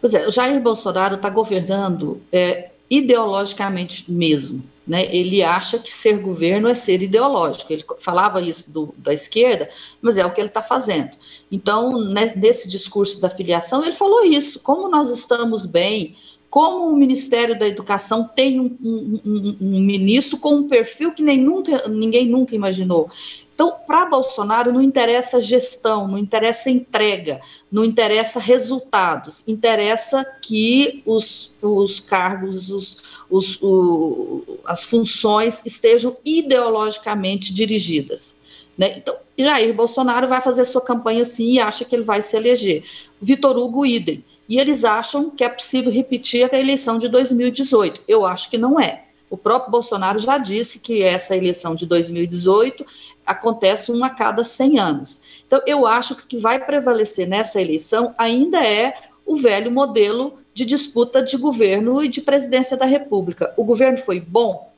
Pois 0.00 0.14
é, 0.14 0.26
o 0.26 0.30
Jair 0.30 0.60
Bolsonaro 0.60 1.16
está 1.16 1.28
governando 1.28 2.20
é, 2.32 2.70
ideologicamente 2.88 4.10
mesmo. 4.10 4.62
Né? 4.86 5.14
Ele 5.14 5.42
acha 5.42 5.78
que 5.78 5.90
ser 5.90 6.18
governo 6.18 6.66
é 6.66 6.74
ser 6.74 7.02
ideológico. 7.02 7.72
Ele 7.72 7.84
falava 8.00 8.40
isso 8.40 8.72
do, 8.72 8.94
da 8.98 9.14
esquerda, 9.14 9.68
mas 10.00 10.16
é 10.16 10.24
o 10.24 10.32
que 10.32 10.40
ele 10.40 10.48
está 10.48 10.62
fazendo. 10.62 11.10
Então, 11.52 11.92
né, 12.06 12.32
nesse 12.34 12.68
discurso 12.68 13.20
da 13.20 13.30
filiação, 13.30 13.84
ele 13.84 13.94
falou 13.94 14.24
isso. 14.24 14.58
Como 14.60 14.88
nós 14.88 15.10
estamos 15.10 15.66
bem 15.66 16.16
como 16.50 16.86
o 16.86 16.96
Ministério 16.96 17.56
da 17.56 17.66
Educação 17.66 18.24
tem 18.24 18.58
um, 18.58 18.76
um, 18.82 19.20
um, 19.24 19.56
um 19.60 19.80
ministro 19.80 20.36
com 20.36 20.56
um 20.56 20.68
perfil 20.68 21.12
que 21.12 21.22
nem 21.22 21.40
nunca, 21.40 21.88
ninguém 21.88 22.26
nunca 22.26 22.56
imaginou. 22.56 23.08
Então, 23.54 23.72
para 23.86 24.06
Bolsonaro 24.06 24.72
não 24.72 24.82
interessa 24.82 25.40
gestão, 25.40 26.08
não 26.08 26.18
interessa 26.18 26.68
entrega, 26.68 27.40
não 27.70 27.84
interessa 27.84 28.40
resultados, 28.40 29.44
interessa 29.46 30.24
que 30.42 31.02
os, 31.06 31.54
os 31.62 32.00
cargos, 32.00 32.70
os, 32.70 32.96
os, 33.30 33.58
o, 33.62 34.58
as 34.64 34.84
funções 34.84 35.62
estejam 35.64 36.16
ideologicamente 36.24 37.52
dirigidas. 37.52 38.34
Né? 38.76 38.94
Então, 38.96 39.14
Jair 39.38 39.72
Bolsonaro 39.74 40.26
vai 40.26 40.40
fazer 40.40 40.64
sua 40.64 40.80
campanha 40.80 41.22
assim 41.22 41.52
e 41.52 41.60
acha 41.60 41.84
que 41.84 41.94
ele 41.94 42.02
vai 42.02 42.22
se 42.22 42.34
eleger. 42.34 42.82
Vitor 43.20 43.56
Hugo, 43.56 43.86
idem 43.86 44.24
e 44.50 44.58
eles 44.58 44.84
acham 44.84 45.30
que 45.30 45.44
é 45.44 45.48
possível 45.48 45.92
repetir 45.92 46.52
a 46.52 46.58
eleição 46.58 46.98
de 46.98 47.08
2018. 47.08 48.02
Eu 48.08 48.26
acho 48.26 48.50
que 48.50 48.58
não 48.58 48.80
é. 48.80 49.04
O 49.30 49.36
próprio 49.36 49.70
Bolsonaro 49.70 50.18
já 50.18 50.38
disse 50.38 50.80
que 50.80 51.04
essa 51.04 51.36
eleição 51.36 51.76
de 51.76 51.86
2018 51.86 52.84
acontece 53.24 53.92
uma 53.92 54.08
a 54.08 54.10
cada 54.10 54.42
100 54.42 54.80
anos. 54.80 55.22
Então, 55.46 55.62
eu 55.64 55.86
acho 55.86 56.16
que 56.16 56.24
o 56.24 56.26
que 56.26 56.36
vai 56.36 56.58
prevalecer 56.58 57.28
nessa 57.28 57.60
eleição 57.60 58.12
ainda 58.18 58.60
é 58.66 58.92
o 59.24 59.36
velho 59.36 59.70
modelo 59.70 60.40
de 60.52 60.64
disputa 60.64 61.22
de 61.22 61.36
governo 61.36 62.02
e 62.02 62.08
de 62.08 62.20
presidência 62.20 62.76
da 62.76 62.86
República. 62.86 63.54
O 63.56 63.62
governo 63.62 63.98
foi 63.98 64.20
bom? 64.20 64.74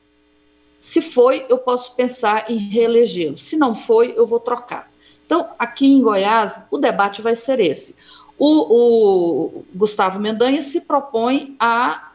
Se 0.82 1.00
foi, 1.00 1.46
eu 1.48 1.56
posso 1.56 1.96
pensar 1.96 2.50
em 2.50 2.58
reelegê-lo. 2.58 3.38
Se 3.38 3.56
não 3.56 3.74
foi, 3.74 4.12
eu 4.18 4.26
vou 4.26 4.38
trocar. 4.38 4.92
Então, 5.24 5.48
aqui 5.58 5.86
em 5.86 6.02
Goiás, 6.02 6.62
o 6.70 6.76
debate 6.76 7.22
vai 7.22 7.34
ser 7.34 7.58
esse. 7.58 7.96
O, 8.44 9.54
o 9.60 9.64
Gustavo 9.72 10.18
Mendanha 10.18 10.62
se 10.62 10.80
propõe 10.80 11.54
a 11.60 12.10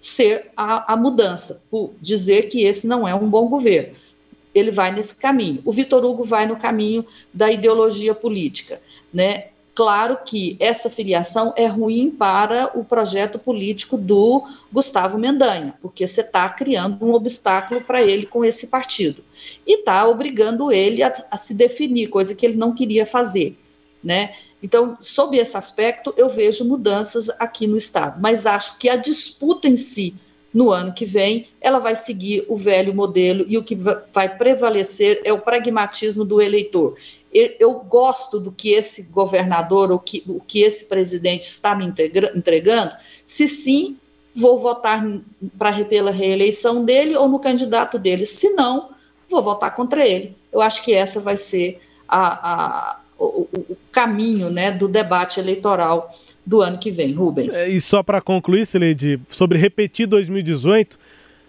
ser 0.00 0.50
a, 0.56 0.94
a, 0.94 0.96
mudança, 0.96 1.62
por 1.70 1.92
dizer 2.00 2.48
que 2.48 2.64
esse 2.64 2.86
não 2.86 3.06
é 3.06 3.14
um 3.14 3.28
bom 3.28 3.48
governo. 3.48 3.94
Ele 4.54 4.70
vai 4.70 4.90
nesse 4.94 5.14
caminho. 5.14 5.60
O 5.66 5.70
Vitor 5.70 6.02
Hugo 6.02 6.24
vai 6.24 6.46
no 6.46 6.56
caminho 6.56 7.04
da 7.34 7.52
ideologia 7.52 8.14
política. 8.14 8.80
Né? 9.12 9.48
Claro 9.74 10.16
que 10.24 10.56
essa 10.58 10.88
filiação 10.88 11.52
é 11.54 11.66
ruim 11.66 12.10
para 12.12 12.70
o 12.74 12.82
projeto 12.82 13.38
político 13.38 13.98
do 13.98 14.48
Gustavo 14.72 15.18
Mendanha, 15.18 15.74
porque 15.82 16.06
você 16.06 16.22
está 16.22 16.48
criando 16.48 17.04
um 17.04 17.12
obstáculo 17.12 17.82
para 17.82 18.02
ele 18.02 18.24
com 18.24 18.42
esse 18.42 18.68
partido. 18.68 19.22
E 19.66 19.80
está 19.80 20.08
obrigando 20.08 20.72
ele 20.72 21.02
a, 21.02 21.12
a 21.30 21.36
se 21.36 21.52
definir, 21.52 22.08
coisa 22.08 22.34
que 22.34 22.46
ele 22.46 22.56
não 22.56 22.74
queria 22.74 23.04
fazer. 23.04 23.54
Né? 24.02 24.34
Então, 24.62 24.96
sob 25.00 25.36
esse 25.36 25.56
aspecto, 25.56 26.14
eu 26.16 26.28
vejo 26.28 26.64
mudanças 26.64 27.28
aqui 27.38 27.66
no 27.66 27.76
Estado, 27.76 28.20
mas 28.20 28.46
acho 28.46 28.78
que 28.78 28.88
a 28.88 28.96
disputa 28.96 29.66
em 29.66 29.76
si, 29.76 30.14
no 30.54 30.70
ano 30.70 30.94
que 30.94 31.04
vem, 31.04 31.48
ela 31.60 31.78
vai 31.78 31.94
seguir 31.94 32.44
o 32.48 32.56
velho 32.56 32.94
modelo 32.94 33.44
e 33.48 33.58
o 33.58 33.64
que 33.64 33.76
vai 34.12 34.36
prevalecer 34.36 35.20
é 35.24 35.32
o 35.32 35.40
pragmatismo 35.40 36.24
do 36.24 36.40
eleitor. 36.40 36.96
Eu 37.32 37.74
gosto 37.80 38.40
do 38.40 38.50
que 38.50 38.70
esse 38.70 39.02
governador, 39.02 39.90
ou 39.90 39.98
que, 39.98 40.24
o 40.26 40.40
que 40.40 40.62
esse 40.62 40.86
presidente 40.86 41.42
está 41.42 41.74
me 41.74 41.84
entregando, 41.86 42.92
se 43.26 43.46
sim, 43.46 43.98
vou 44.34 44.58
votar 44.58 45.04
para 45.58 45.84
pela 45.84 46.10
reeleição 46.10 46.84
dele 46.84 47.16
ou 47.16 47.28
no 47.28 47.38
candidato 47.38 47.98
dele, 47.98 48.24
se 48.24 48.50
não, 48.50 48.90
vou 49.28 49.42
votar 49.42 49.74
contra 49.74 50.06
ele. 50.06 50.36
Eu 50.50 50.62
acho 50.62 50.82
que 50.82 50.94
essa 50.94 51.20
vai 51.20 51.36
ser 51.36 51.80
a, 52.08 52.52
a 52.52 53.00
o, 53.18 53.48
o, 53.52 53.76
caminho 53.90 54.50
né, 54.50 54.70
do 54.70 54.86
debate 54.86 55.40
eleitoral 55.40 56.16
do 56.46 56.60
ano 56.60 56.78
que 56.78 56.90
vem, 56.90 57.12
Rubens. 57.12 57.54
É, 57.54 57.68
e 57.68 57.80
só 57.80 58.02
para 58.02 58.20
concluir, 58.20 58.66
Sileide, 58.66 59.20
sobre 59.28 59.58
repetir 59.58 60.06
2018, 60.06 60.98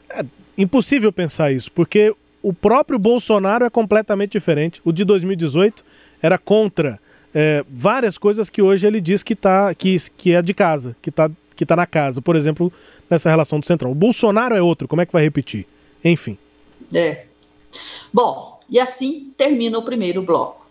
é 0.10 0.26
impossível 0.58 1.12
pensar 1.12 1.52
isso, 1.52 1.72
porque 1.72 2.14
o 2.42 2.52
próprio 2.54 2.98
Bolsonaro 2.98 3.66
é 3.66 3.70
completamente 3.70 4.32
diferente. 4.32 4.82
O 4.84 4.92
de 4.92 5.06
2018 5.06 5.86
era 6.22 6.38
contra 6.38 7.00
é, 7.34 7.64
várias 7.70 8.18
coisas 8.18 8.50
que 8.50 8.62
hoje 8.62 8.88
ele 8.88 9.00
diz 9.00 9.24
que, 9.24 9.36
tá, 9.36 9.74
que, 9.76 9.96
que 10.18 10.34
é 10.34 10.42
de 10.42 10.54
casa, 10.54 10.96
que 11.02 11.10
está 11.10 11.30
que 11.60 11.66
tá 11.66 11.76
na 11.76 11.86
casa. 11.86 12.22
Por 12.22 12.38
exemplo, 12.38 12.72
nessa 13.10 13.30
relação 13.30 13.60
do 13.60 13.66
Centrão. 13.66 13.92
O 13.92 13.96
Bolsonaro 13.96 14.56
é 14.56 14.62
outro, 14.62 14.88
como 14.88 15.02
é 15.02 15.06
que 15.06 15.12
vai 15.12 15.24
repetir? 15.24 15.68
Enfim. 16.04 16.38
É. 16.94 17.26
Bom, 18.14 18.62
e 18.70 18.80
assim 18.80 19.34
termina 19.38 19.78
o 19.78 19.84
primeiro 19.84 20.22
bloco. 20.22 20.69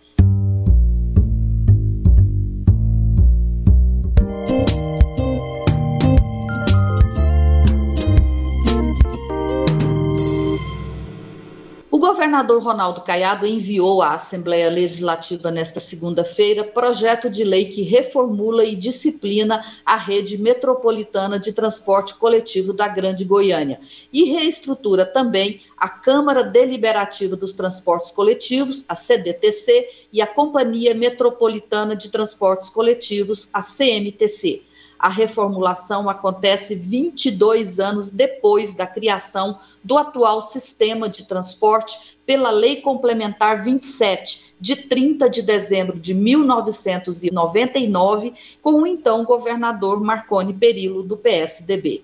Governador 12.29 12.63
Ronaldo 12.63 13.01
Caiado 13.01 13.47
enviou 13.47 14.03
à 14.03 14.13
Assembleia 14.13 14.69
Legislativa 14.69 15.51
nesta 15.51 15.81
segunda-feira 15.81 16.63
projeto 16.63 17.31
de 17.31 17.43
lei 17.43 17.65
que 17.65 17.81
reformula 17.81 18.67
e 18.67 18.77
disciplina 18.77 19.65
a 19.83 19.97
rede 19.97 20.37
metropolitana 20.37 21.39
de 21.39 21.55
transporte 21.55 22.15
coletivo 22.15 22.75
da 22.75 22.87
Grande 22.87 23.25
Goiânia 23.25 23.81
e 24.13 24.25
reestrutura 24.25 25.07
também 25.07 25.63
a 25.75 25.89
Câmara 25.89 26.45
Deliberativa 26.45 27.35
dos 27.35 27.55
Transportes 27.55 28.11
Coletivos, 28.11 28.85
a 28.87 28.95
CDTC, 28.95 30.09
e 30.13 30.21
a 30.21 30.27
Companhia 30.27 30.95
Metropolitana 30.95 31.97
de 31.97 32.11
Transportes 32.11 32.69
Coletivos, 32.69 33.49
a 33.55 33.63
CMTC. 33.63 34.68
A 34.99 35.09
reformulação 35.09 36.09
acontece 36.09 36.75
22 36.75 37.79
anos 37.79 38.11
depois 38.11 38.75
da 38.75 38.85
criação 38.87 39.61
do 39.83 39.97
atual 39.97 40.43
sistema 40.43 41.09
de 41.09 41.25
transporte 41.25 42.19
pela 42.27 42.51
Lei 42.51 42.81
Complementar 42.81 43.63
27, 43.63 44.55
de 44.61 44.75
30 44.75 45.31
de 45.31 45.41
dezembro 45.41 46.01
de 46.01 46.13
1999, 46.13 48.35
com 48.61 48.83
o 48.83 48.87
então 48.87 49.25
governador 49.25 50.01
Marconi 50.01 50.53
Perillo, 50.53 51.05
do 51.05 51.17
PSDB. 51.17 52.03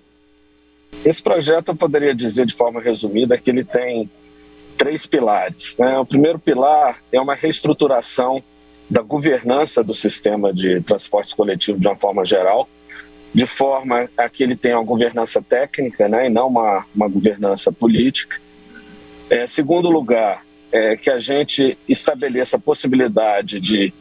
Esse 1.04 1.20
projeto, 1.20 1.70
eu 1.70 1.76
poderia 1.76 2.14
dizer 2.14 2.46
de 2.46 2.54
forma 2.54 2.80
resumida, 2.80 3.36
que 3.36 3.50
ele 3.50 3.64
tem 3.64 4.08
três 4.76 5.06
pilares. 5.06 5.76
Né? 5.76 5.98
O 5.98 6.06
primeiro 6.06 6.38
pilar 6.38 7.02
é 7.10 7.20
uma 7.20 7.34
reestruturação 7.34 8.40
da 8.88 9.02
governança 9.02 9.82
do 9.82 9.94
sistema 9.94 10.52
de 10.52 10.80
transportes 10.82 11.32
coletivo 11.32 11.78
de 11.78 11.86
uma 11.86 11.96
forma 11.96 12.24
geral, 12.24 12.68
de 13.34 13.46
forma 13.46 14.08
a 14.16 14.28
que 14.28 14.44
ele 14.44 14.54
tenha 14.54 14.78
uma 14.78 14.84
governança 14.84 15.42
técnica 15.42 16.08
né, 16.08 16.26
e 16.26 16.30
não 16.30 16.46
uma, 16.46 16.86
uma 16.94 17.08
governança 17.08 17.72
política. 17.72 18.40
É, 19.28 19.46
segundo 19.46 19.90
lugar, 19.90 20.46
é, 20.70 20.96
que 20.96 21.10
a 21.10 21.18
gente 21.18 21.76
estabeleça 21.88 22.56
a 22.56 22.60
possibilidade 22.60 23.58
de 23.58 23.92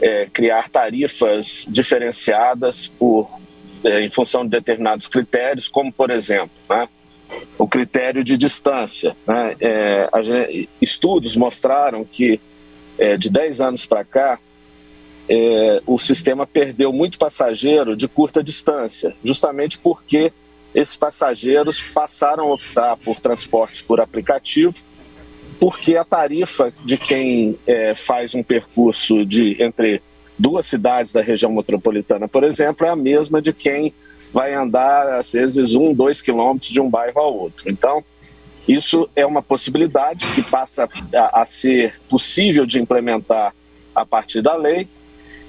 é, 0.00 0.26
criar 0.26 0.68
tarifas 0.68 1.64
diferenciadas 1.68 2.88
por, 2.88 3.30
é, 3.84 4.00
em 4.00 4.10
função 4.10 4.42
de 4.42 4.50
determinados 4.50 5.06
critérios, 5.06 5.68
como, 5.68 5.92
por 5.92 6.10
exemplo, 6.10 6.50
né, 6.68 6.88
o 7.56 7.68
critério 7.68 8.24
de 8.24 8.36
distância. 8.36 9.16
Né, 9.24 9.56
é, 9.60 10.08
estudos 10.80 11.36
mostraram 11.36 12.04
que 12.04 12.40
é, 12.98 13.16
de 13.16 13.30
10 13.30 13.60
anos 13.60 13.86
para 13.86 14.04
cá, 14.04 14.40
é, 15.28 15.82
o 15.86 15.98
sistema 15.98 16.46
perdeu 16.46 16.92
muito 16.92 17.18
passageiro 17.18 17.96
de 17.96 18.08
curta 18.08 18.42
distância, 18.42 19.14
justamente 19.24 19.78
porque 19.78 20.32
esses 20.74 20.96
passageiros 20.96 21.80
passaram 21.80 22.48
a 22.48 22.54
optar 22.54 22.96
por 22.96 23.20
transportes 23.20 23.80
por 23.80 24.00
aplicativo, 24.00 24.74
porque 25.60 25.96
a 25.96 26.04
tarifa 26.04 26.72
de 26.84 26.96
quem 26.96 27.58
é, 27.66 27.94
faz 27.94 28.34
um 28.34 28.42
percurso 28.42 29.24
de 29.24 29.62
entre 29.62 30.02
duas 30.38 30.66
cidades 30.66 31.12
da 31.12 31.20
região 31.20 31.52
metropolitana, 31.52 32.26
por 32.26 32.42
exemplo, 32.42 32.86
é 32.86 32.90
a 32.90 32.96
mesma 32.96 33.40
de 33.40 33.52
quem 33.52 33.92
vai 34.32 34.54
andar 34.54 35.06
às 35.14 35.32
vezes 35.32 35.74
um, 35.74 35.92
dois 35.92 36.22
quilômetros 36.22 36.70
de 36.70 36.80
um 36.80 36.88
bairro 36.88 37.20
ao 37.20 37.36
outro. 37.36 37.70
Então, 37.70 38.02
isso 38.66 39.08
é 39.14 39.26
uma 39.26 39.42
possibilidade 39.42 40.26
que 40.34 40.42
passa 40.42 40.88
a, 41.14 41.42
a 41.42 41.46
ser 41.46 42.00
possível 42.08 42.64
de 42.64 42.80
implementar 42.80 43.54
a 43.94 44.06
partir 44.06 44.40
da 44.40 44.56
lei 44.56 44.88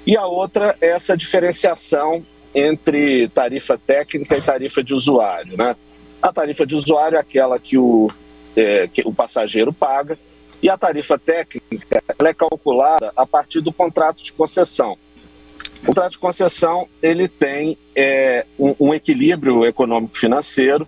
e 0.05 0.17
a 0.17 0.25
outra 0.25 0.75
é 0.81 0.89
essa 0.89 1.15
diferenciação 1.15 2.25
entre 2.53 3.27
tarifa 3.29 3.77
técnica 3.77 4.37
e 4.37 4.41
tarifa 4.41 4.83
de 4.83 4.93
usuário. 4.93 5.57
Né? 5.57 5.75
A 6.21 6.31
tarifa 6.31 6.65
de 6.65 6.75
usuário 6.75 7.17
é 7.17 7.19
aquela 7.19 7.57
que 7.57 7.77
o, 7.77 8.11
é, 8.55 8.87
que 8.87 9.01
o 9.05 9.13
passageiro 9.13 9.73
paga, 9.73 10.17
e 10.61 10.69
a 10.69 10.77
tarifa 10.77 11.19
técnica 11.19 12.01
é 12.19 12.33
calculada 12.33 13.11
a 13.17 13.25
partir 13.25 13.59
do 13.59 13.73
contrato 13.73 14.23
de 14.23 14.31
concessão. 14.31 14.97
O 15.81 15.87
contrato 15.87 16.13
de 16.13 16.19
concessão 16.19 16.87
ele 17.01 17.27
tem 17.27 17.77
é, 17.93 18.45
um, 18.57 18.73
um 18.79 18.93
equilíbrio 18.93 19.65
econômico-financeiro 19.65 20.87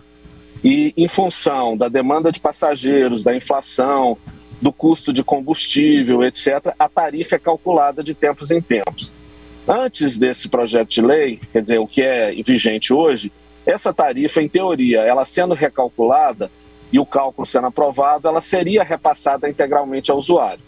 e, 0.64 0.94
em 0.96 1.06
função 1.06 1.76
da 1.76 1.88
demanda 1.88 2.32
de 2.32 2.40
passageiros, 2.40 3.22
da 3.22 3.36
inflação, 3.36 4.16
do 4.60 4.72
custo 4.72 5.12
de 5.12 5.22
combustível, 5.22 6.24
etc., 6.24 6.74
a 6.78 6.88
tarifa 6.88 7.36
é 7.36 7.38
calculada 7.38 8.02
de 8.02 8.14
tempos 8.14 8.50
em 8.50 8.60
tempos. 8.60 9.12
Antes 9.68 10.18
desse 10.18 10.48
projeto 10.48 10.88
de 10.88 11.02
lei, 11.02 11.40
quer 11.52 11.62
dizer, 11.62 11.78
o 11.78 11.86
que 11.86 12.02
é 12.02 12.32
vigente 12.44 12.92
hoje, 12.92 13.32
essa 13.66 13.92
tarifa, 13.92 14.40
em 14.40 14.48
teoria, 14.48 15.00
ela 15.00 15.24
sendo 15.24 15.54
recalculada 15.54 16.50
e 16.92 17.00
o 17.00 17.04
cálculo 17.06 17.44
sendo 17.44 17.66
aprovado, 17.66 18.28
ela 18.28 18.40
seria 18.40 18.84
repassada 18.84 19.48
integralmente 19.48 20.10
ao 20.10 20.18
usuário. 20.18 20.62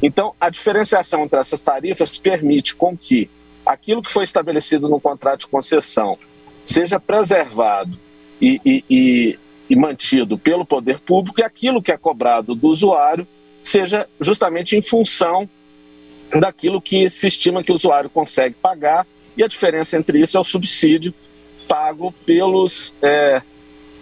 Então, 0.00 0.34
a 0.40 0.48
diferenciação 0.48 1.24
entre 1.24 1.40
essas 1.40 1.60
tarifas 1.60 2.16
permite 2.18 2.76
com 2.76 2.96
que 2.96 3.28
aquilo 3.66 4.02
que 4.02 4.12
foi 4.12 4.24
estabelecido 4.24 4.88
no 4.88 5.00
contrato 5.00 5.40
de 5.40 5.46
concessão 5.48 6.16
seja 6.62 7.00
preservado 7.00 7.98
e, 8.40 8.60
e, 8.64 8.84
e, 8.88 9.38
e 9.68 9.76
mantido 9.76 10.38
pelo 10.38 10.64
poder 10.64 10.98
público 11.00 11.40
e 11.40 11.44
aquilo 11.44 11.82
que 11.82 11.92
é 11.92 11.96
cobrado 11.96 12.54
do 12.54 12.68
usuário 12.68 13.26
seja 13.62 14.06
justamente 14.20 14.76
em 14.76 14.82
função 14.82 15.48
daquilo 16.38 16.80
que 16.80 17.08
se 17.08 17.26
estima 17.26 17.62
que 17.62 17.72
o 17.72 17.74
usuário 17.74 18.10
consegue 18.10 18.54
pagar 18.54 19.06
e 19.36 19.42
a 19.42 19.48
diferença 19.48 19.96
entre 19.96 20.20
isso 20.20 20.36
é 20.36 20.40
o 20.40 20.44
subsídio 20.44 21.14
pago 21.66 22.12
pelos, 22.26 22.94
é, 23.02 23.40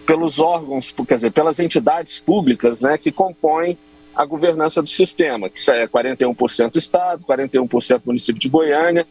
pelos 0.05 0.41
órgãos, 0.41 0.93
quer 1.07 1.15
dizer, 1.15 1.31
pelas 1.31 1.61
entidades 1.61 2.19
públicas 2.19 2.81
né, 2.81 2.99
que 2.99 3.13
compõem 3.13 3.79
a 4.15 4.25
governança 4.25 4.83
do 4.83 4.91
sistema, 4.91 5.49
que 5.49 5.71
é 5.71 5.87
41% 5.87 6.77
Estado, 6.77 7.25
41% 7.25 8.03
município 8.05 8.41
de 8.41 8.49
Goiânia, 8.49 9.07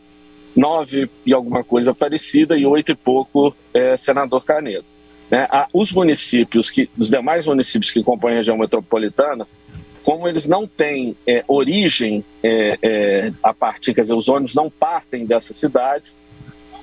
9 0.55 1.09
e 1.25 1.33
alguma 1.33 1.63
coisa 1.63 1.93
parecida 1.93 2.57
e 2.57 2.65
8 2.65 2.91
e 2.91 2.95
pouco 2.95 3.55
é, 3.73 3.97
senador 3.97 4.43
Canedo. 4.43 4.85
Né? 5.31 5.47
Os 5.73 5.93
municípios, 5.93 6.69
que, 6.69 6.89
os 6.97 7.09
demais 7.09 7.47
municípios 7.47 7.89
que 7.89 8.03
compõem 8.03 8.33
a 8.33 8.35
região 8.37 8.57
metropolitana, 8.57 9.47
como 10.03 10.27
eles 10.27 10.47
não 10.47 10.67
têm 10.67 11.15
é, 11.25 11.43
origem 11.47 12.23
é, 12.43 12.77
é, 12.81 13.33
a 13.41 13.53
partir, 13.53 13.93
quer 13.93 14.01
dizer, 14.01 14.13
os 14.13 14.27
ônibus 14.27 14.53
não 14.53 14.69
partem 14.69 15.25
dessas 15.25 15.55
cidades, 15.55 16.17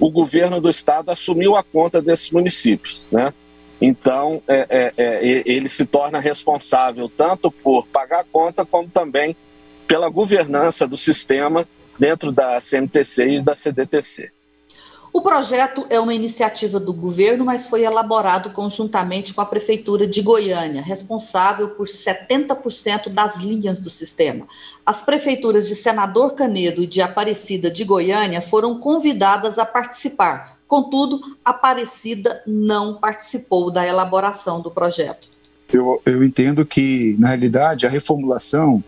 o 0.00 0.10
governo 0.10 0.60
do 0.60 0.70
estado 0.70 1.10
assumiu 1.10 1.56
a 1.56 1.62
conta 1.62 2.00
desses 2.00 2.30
municípios, 2.30 3.06
né? 3.10 3.34
Então, 3.80 4.42
é, 4.48 4.66
é, 4.68 4.92
é, 4.96 5.42
ele 5.44 5.68
se 5.68 5.84
torna 5.84 6.18
responsável 6.18 7.08
tanto 7.08 7.50
por 7.50 7.86
pagar 7.86 8.20
a 8.20 8.24
conta, 8.24 8.64
como 8.64 8.88
também 8.88 9.36
pela 9.86 10.08
governança 10.08 10.86
do 10.86 10.96
sistema 10.96 11.66
dentro 11.98 12.32
da 12.32 12.58
CMTC 12.60 13.28
e 13.28 13.42
da 13.42 13.54
CDTC. 13.54 14.30
O 15.12 15.22
projeto 15.22 15.86
é 15.88 15.98
uma 15.98 16.14
iniciativa 16.14 16.78
do 16.78 16.92
governo, 16.92 17.44
mas 17.44 17.66
foi 17.66 17.82
elaborado 17.82 18.50
conjuntamente 18.50 19.32
com 19.32 19.40
a 19.40 19.46
Prefeitura 19.46 20.06
de 20.06 20.20
Goiânia, 20.20 20.82
responsável 20.82 21.70
por 21.70 21.86
70% 21.86 23.08
das 23.08 23.38
linhas 23.38 23.80
do 23.80 23.88
sistema. 23.88 24.46
As 24.84 25.02
prefeituras 25.02 25.66
de 25.66 25.74
Senador 25.74 26.32
Canedo 26.34 26.82
e 26.82 26.86
de 26.86 27.00
Aparecida 27.00 27.70
de 27.70 27.84
Goiânia 27.84 28.42
foram 28.42 28.78
convidadas 28.78 29.58
a 29.58 29.64
participar. 29.64 30.58
Contudo, 30.66 31.20
Aparecida 31.42 32.42
não 32.46 32.94
participou 32.94 33.70
da 33.70 33.86
elaboração 33.86 34.60
do 34.60 34.70
projeto. 34.70 35.28
Eu, 35.72 36.00
eu 36.04 36.22
entendo 36.22 36.64
que, 36.64 37.16
na 37.18 37.28
realidade, 37.28 37.86
a 37.86 37.90
reformulação 37.90 38.82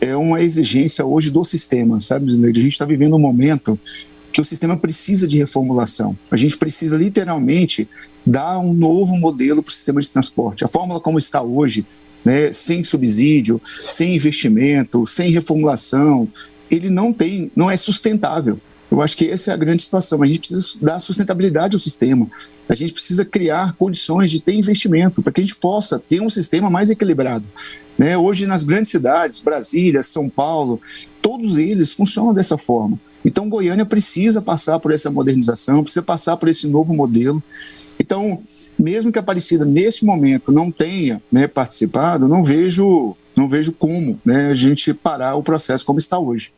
é 0.00 0.16
uma 0.16 0.40
exigência 0.40 1.04
hoje 1.04 1.30
do 1.30 1.44
sistema, 1.44 2.00
sabe, 2.00 2.32
A 2.32 2.46
gente 2.46 2.68
está 2.68 2.86
vivendo 2.86 3.16
um 3.16 3.18
momento 3.18 3.78
que 4.32 4.40
o 4.40 4.44
sistema 4.44 4.76
precisa 4.76 5.26
de 5.26 5.38
reformulação. 5.38 6.16
A 6.30 6.36
gente 6.36 6.56
precisa 6.56 6.96
literalmente 6.96 7.88
dar 8.24 8.58
um 8.58 8.72
novo 8.72 9.16
modelo 9.16 9.62
para 9.62 9.70
o 9.70 9.72
sistema 9.72 10.00
de 10.00 10.10
transporte. 10.10 10.64
A 10.64 10.68
fórmula 10.68 11.00
como 11.00 11.18
está 11.18 11.42
hoje, 11.42 11.86
né, 12.24 12.52
sem 12.52 12.84
subsídio, 12.84 13.60
sem 13.88 14.14
investimento, 14.14 15.06
sem 15.06 15.30
reformulação, 15.30 16.28
ele 16.70 16.88
não 16.88 17.12
tem, 17.12 17.50
não 17.56 17.70
é 17.70 17.76
sustentável. 17.76 18.60
Eu 18.90 19.00
acho 19.00 19.16
que 19.16 19.28
essa 19.28 19.52
é 19.52 19.54
a 19.54 19.56
grande 19.56 19.82
situação. 19.82 20.20
A 20.22 20.26
gente 20.26 20.40
precisa 20.40 20.78
dar 20.82 20.98
sustentabilidade 20.98 21.76
ao 21.76 21.80
sistema. 21.80 22.28
A 22.68 22.74
gente 22.74 22.92
precisa 22.92 23.24
criar 23.24 23.74
condições 23.74 24.30
de 24.30 24.40
ter 24.40 24.52
investimento 24.54 25.22
para 25.22 25.32
que 25.32 25.40
a 25.40 25.44
gente 25.44 25.54
possa 25.54 25.98
ter 25.98 26.20
um 26.20 26.28
sistema 26.28 26.68
mais 26.68 26.90
equilibrado. 26.90 27.48
Né? 27.96 28.18
Hoje, 28.18 28.46
nas 28.46 28.64
grandes 28.64 28.90
cidades, 28.90 29.40
Brasília, 29.40 30.02
São 30.02 30.28
Paulo, 30.28 30.80
todos 31.22 31.56
eles 31.56 31.92
funcionam 31.92 32.34
dessa 32.34 32.58
forma. 32.58 32.98
Então, 33.24 33.48
Goiânia 33.48 33.84
precisa 33.84 34.40
passar 34.40 34.78
por 34.80 34.92
essa 34.92 35.10
modernização, 35.10 35.82
precisa 35.82 36.02
passar 36.02 36.36
por 36.36 36.48
esse 36.48 36.68
novo 36.68 36.94
modelo. 36.94 37.42
Então, 37.98 38.42
mesmo 38.78 39.12
que 39.12 39.18
a 39.18 39.20
Aparecida, 39.20 39.64
neste 39.64 40.04
momento, 40.04 40.50
não 40.50 40.70
tenha 40.70 41.22
né, 41.30 41.46
participado, 41.46 42.26
não 42.26 42.42
vejo, 42.42 43.14
não 43.36 43.48
vejo 43.48 43.72
como 43.72 44.18
né, 44.24 44.46
a 44.46 44.54
gente 44.54 44.94
parar 44.94 45.34
o 45.36 45.42
processo 45.42 45.84
como 45.84 45.98
está 45.98 46.18
hoje. 46.18 46.52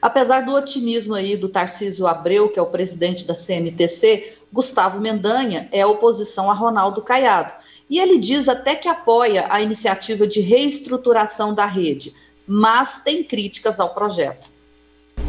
Apesar 0.00 0.44
do 0.44 0.52
otimismo 0.54 1.14
aí 1.14 1.36
do 1.36 1.48
Tarcísio 1.48 2.06
Abreu, 2.06 2.50
que 2.50 2.58
é 2.58 2.62
o 2.62 2.66
presidente 2.66 3.26
da 3.26 3.34
CMTC, 3.34 4.34
Gustavo 4.52 5.00
Mendanha 5.00 5.68
é 5.72 5.84
oposição 5.84 6.50
a 6.50 6.54
Ronaldo 6.54 7.02
Caiado. 7.02 7.52
E 7.88 7.98
ele 7.98 8.18
diz 8.18 8.48
até 8.48 8.74
que 8.74 8.88
apoia 8.88 9.46
a 9.48 9.62
iniciativa 9.62 10.26
de 10.26 10.40
reestruturação 10.40 11.54
da 11.54 11.64
rede, 11.64 12.14
mas 12.46 12.98
tem 13.02 13.24
críticas 13.24 13.80
ao 13.80 13.94
projeto 13.94 14.53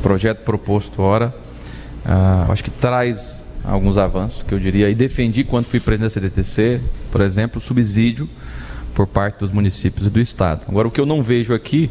projeto 0.01 0.43
proposto 0.43 1.01
ora, 1.01 1.33
uh, 2.05 2.51
acho 2.51 2.63
que 2.63 2.71
traz 2.71 3.43
alguns 3.63 3.97
avanços, 3.97 4.43
que 4.43 4.53
eu 4.53 4.59
diria, 4.59 4.89
e 4.89 4.95
defendi 4.95 5.43
quando 5.43 5.65
fui 5.65 5.79
presidente 5.79 6.19
da 6.19 6.29
CDTC, 6.29 6.81
por 7.11 7.21
exemplo, 7.21 7.57
o 7.57 7.61
subsídio 7.61 8.29
por 8.93 9.07
parte 9.07 9.39
dos 9.39 9.51
municípios 9.51 10.07
e 10.07 10.09
do 10.09 10.19
Estado. 10.19 10.61
Agora, 10.67 10.87
o 10.87 10.91
que 10.91 11.01
eu 11.01 11.05
não 11.05 11.21
vejo 11.21 11.53
aqui 11.53 11.89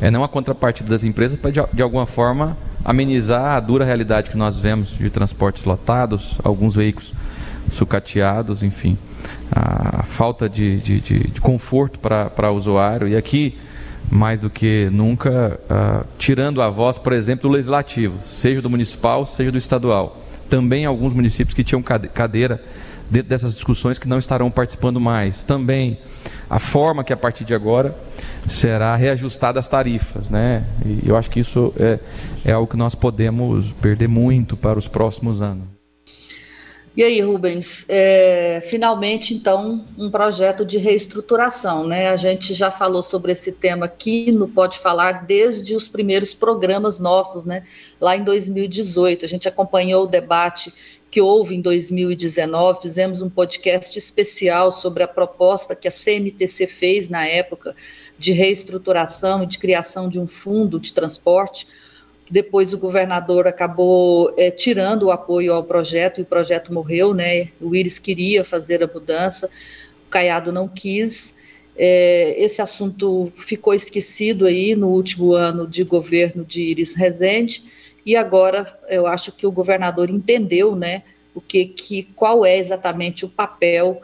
é 0.00 0.10
não 0.10 0.24
a 0.24 0.28
contrapartida 0.28 0.90
das 0.90 1.04
empresas 1.04 1.38
para, 1.38 1.50
de, 1.50 1.62
de 1.72 1.82
alguma 1.82 2.06
forma, 2.06 2.56
amenizar 2.84 3.56
a 3.56 3.60
dura 3.60 3.84
realidade 3.84 4.30
que 4.30 4.36
nós 4.36 4.58
vemos 4.58 4.90
de 4.90 5.08
transportes 5.08 5.64
lotados, 5.64 6.38
alguns 6.42 6.74
veículos 6.74 7.14
sucateados, 7.72 8.62
enfim, 8.62 8.98
a 9.50 10.02
falta 10.02 10.48
de, 10.48 10.78
de, 10.78 11.00
de, 11.00 11.18
de 11.28 11.40
conforto 11.40 11.98
para 11.98 12.50
o 12.50 12.56
usuário. 12.56 13.08
E 13.08 13.16
aqui 13.16 13.56
mais 14.10 14.40
do 14.40 14.50
que 14.50 14.88
nunca, 14.92 15.58
uh, 15.64 16.06
tirando 16.18 16.60
a 16.60 16.68
voz, 16.68 16.98
por 16.98 17.12
exemplo, 17.12 17.48
do 17.48 17.54
legislativo, 17.54 18.18
seja 18.26 18.60
do 18.60 18.68
municipal, 18.68 19.24
seja 19.24 19.50
do 19.50 19.58
estadual. 19.58 20.22
Também 20.48 20.84
alguns 20.84 21.14
municípios 21.14 21.54
que 21.54 21.64
tinham 21.64 21.82
cadeira 21.82 22.62
dentro 23.10 23.28
dessas 23.28 23.54
discussões 23.54 23.98
que 23.98 24.08
não 24.08 24.18
estarão 24.18 24.50
participando 24.50 25.00
mais. 25.00 25.44
Também 25.44 25.98
a 26.48 26.58
forma 26.58 27.04
que 27.04 27.12
a 27.12 27.16
partir 27.16 27.44
de 27.44 27.54
agora 27.54 27.96
será 28.48 28.94
reajustada 28.96 29.58
as 29.58 29.68
tarifas, 29.68 30.30
né? 30.30 30.64
E 30.84 31.08
eu 31.08 31.16
acho 31.16 31.30
que 31.30 31.40
isso 31.40 31.72
é, 31.78 31.98
é 32.44 32.52
algo 32.52 32.70
que 32.70 32.76
nós 32.76 32.94
podemos 32.94 33.72
perder 33.80 34.08
muito 34.08 34.56
para 34.56 34.78
os 34.78 34.88
próximos 34.88 35.42
anos. 35.42 35.71
E 36.94 37.02
aí, 37.02 37.22
Rubens, 37.22 37.86
é, 37.88 38.62
finalmente, 38.68 39.32
então, 39.32 39.86
um 39.96 40.10
projeto 40.10 40.62
de 40.62 40.76
reestruturação, 40.76 41.86
né? 41.86 42.08
A 42.08 42.16
gente 42.16 42.52
já 42.52 42.70
falou 42.70 43.02
sobre 43.02 43.32
esse 43.32 43.52
tema 43.52 43.86
aqui 43.86 44.30
no 44.30 44.46
Pode 44.46 44.78
Falar 44.78 45.24
desde 45.24 45.74
os 45.74 45.88
primeiros 45.88 46.34
programas 46.34 46.98
nossos, 46.98 47.46
né? 47.46 47.64
Lá 47.98 48.14
em 48.14 48.22
2018, 48.22 49.24
a 49.24 49.28
gente 49.28 49.48
acompanhou 49.48 50.04
o 50.04 50.06
debate 50.06 50.70
que 51.10 51.20
houve 51.20 51.54
em 51.54 51.62
2019, 51.62 52.82
fizemos 52.82 53.22
um 53.22 53.30
podcast 53.30 53.98
especial 53.98 54.70
sobre 54.70 55.02
a 55.02 55.08
proposta 55.08 55.74
que 55.74 55.88
a 55.88 55.90
CMTC 55.90 56.66
fez 56.66 57.08
na 57.08 57.26
época 57.26 57.74
de 58.18 58.32
reestruturação 58.32 59.42
e 59.42 59.46
de 59.46 59.58
criação 59.58 60.10
de 60.10 60.20
um 60.20 60.26
fundo 60.26 60.78
de 60.78 60.92
transporte, 60.92 61.66
depois 62.32 62.72
o 62.72 62.78
governador 62.78 63.46
acabou 63.46 64.32
é, 64.38 64.50
tirando 64.50 65.02
o 65.02 65.10
apoio 65.10 65.52
ao 65.52 65.62
projeto 65.62 66.18
e 66.18 66.22
o 66.22 66.26
projeto 66.26 66.72
morreu, 66.72 67.12
né? 67.12 67.48
O 67.60 67.76
Íris 67.76 67.98
queria 67.98 68.42
fazer 68.42 68.82
a 68.82 68.86
mudança, 68.86 69.50
o 70.06 70.10
Caiado 70.10 70.50
não 70.50 70.66
quis. 70.66 71.36
É, 71.76 72.34
esse 72.42 72.62
assunto 72.62 73.30
ficou 73.36 73.74
esquecido 73.74 74.46
aí 74.46 74.74
no 74.74 74.88
último 74.88 75.34
ano 75.34 75.66
de 75.66 75.84
governo 75.84 76.42
de 76.42 76.62
Iris 76.62 76.94
Rezende 76.94 77.64
e 78.04 78.16
agora 78.16 78.78
eu 78.88 79.06
acho 79.06 79.30
que 79.30 79.46
o 79.46 79.52
governador 79.52 80.08
entendeu, 80.08 80.74
né? 80.74 81.02
O 81.34 81.40
que, 81.40 81.66
que 81.66 82.04
qual 82.16 82.46
é 82.46 82.56
exatamente 82.56 83.26
o 83.26 83.28
papel 83.28 84.00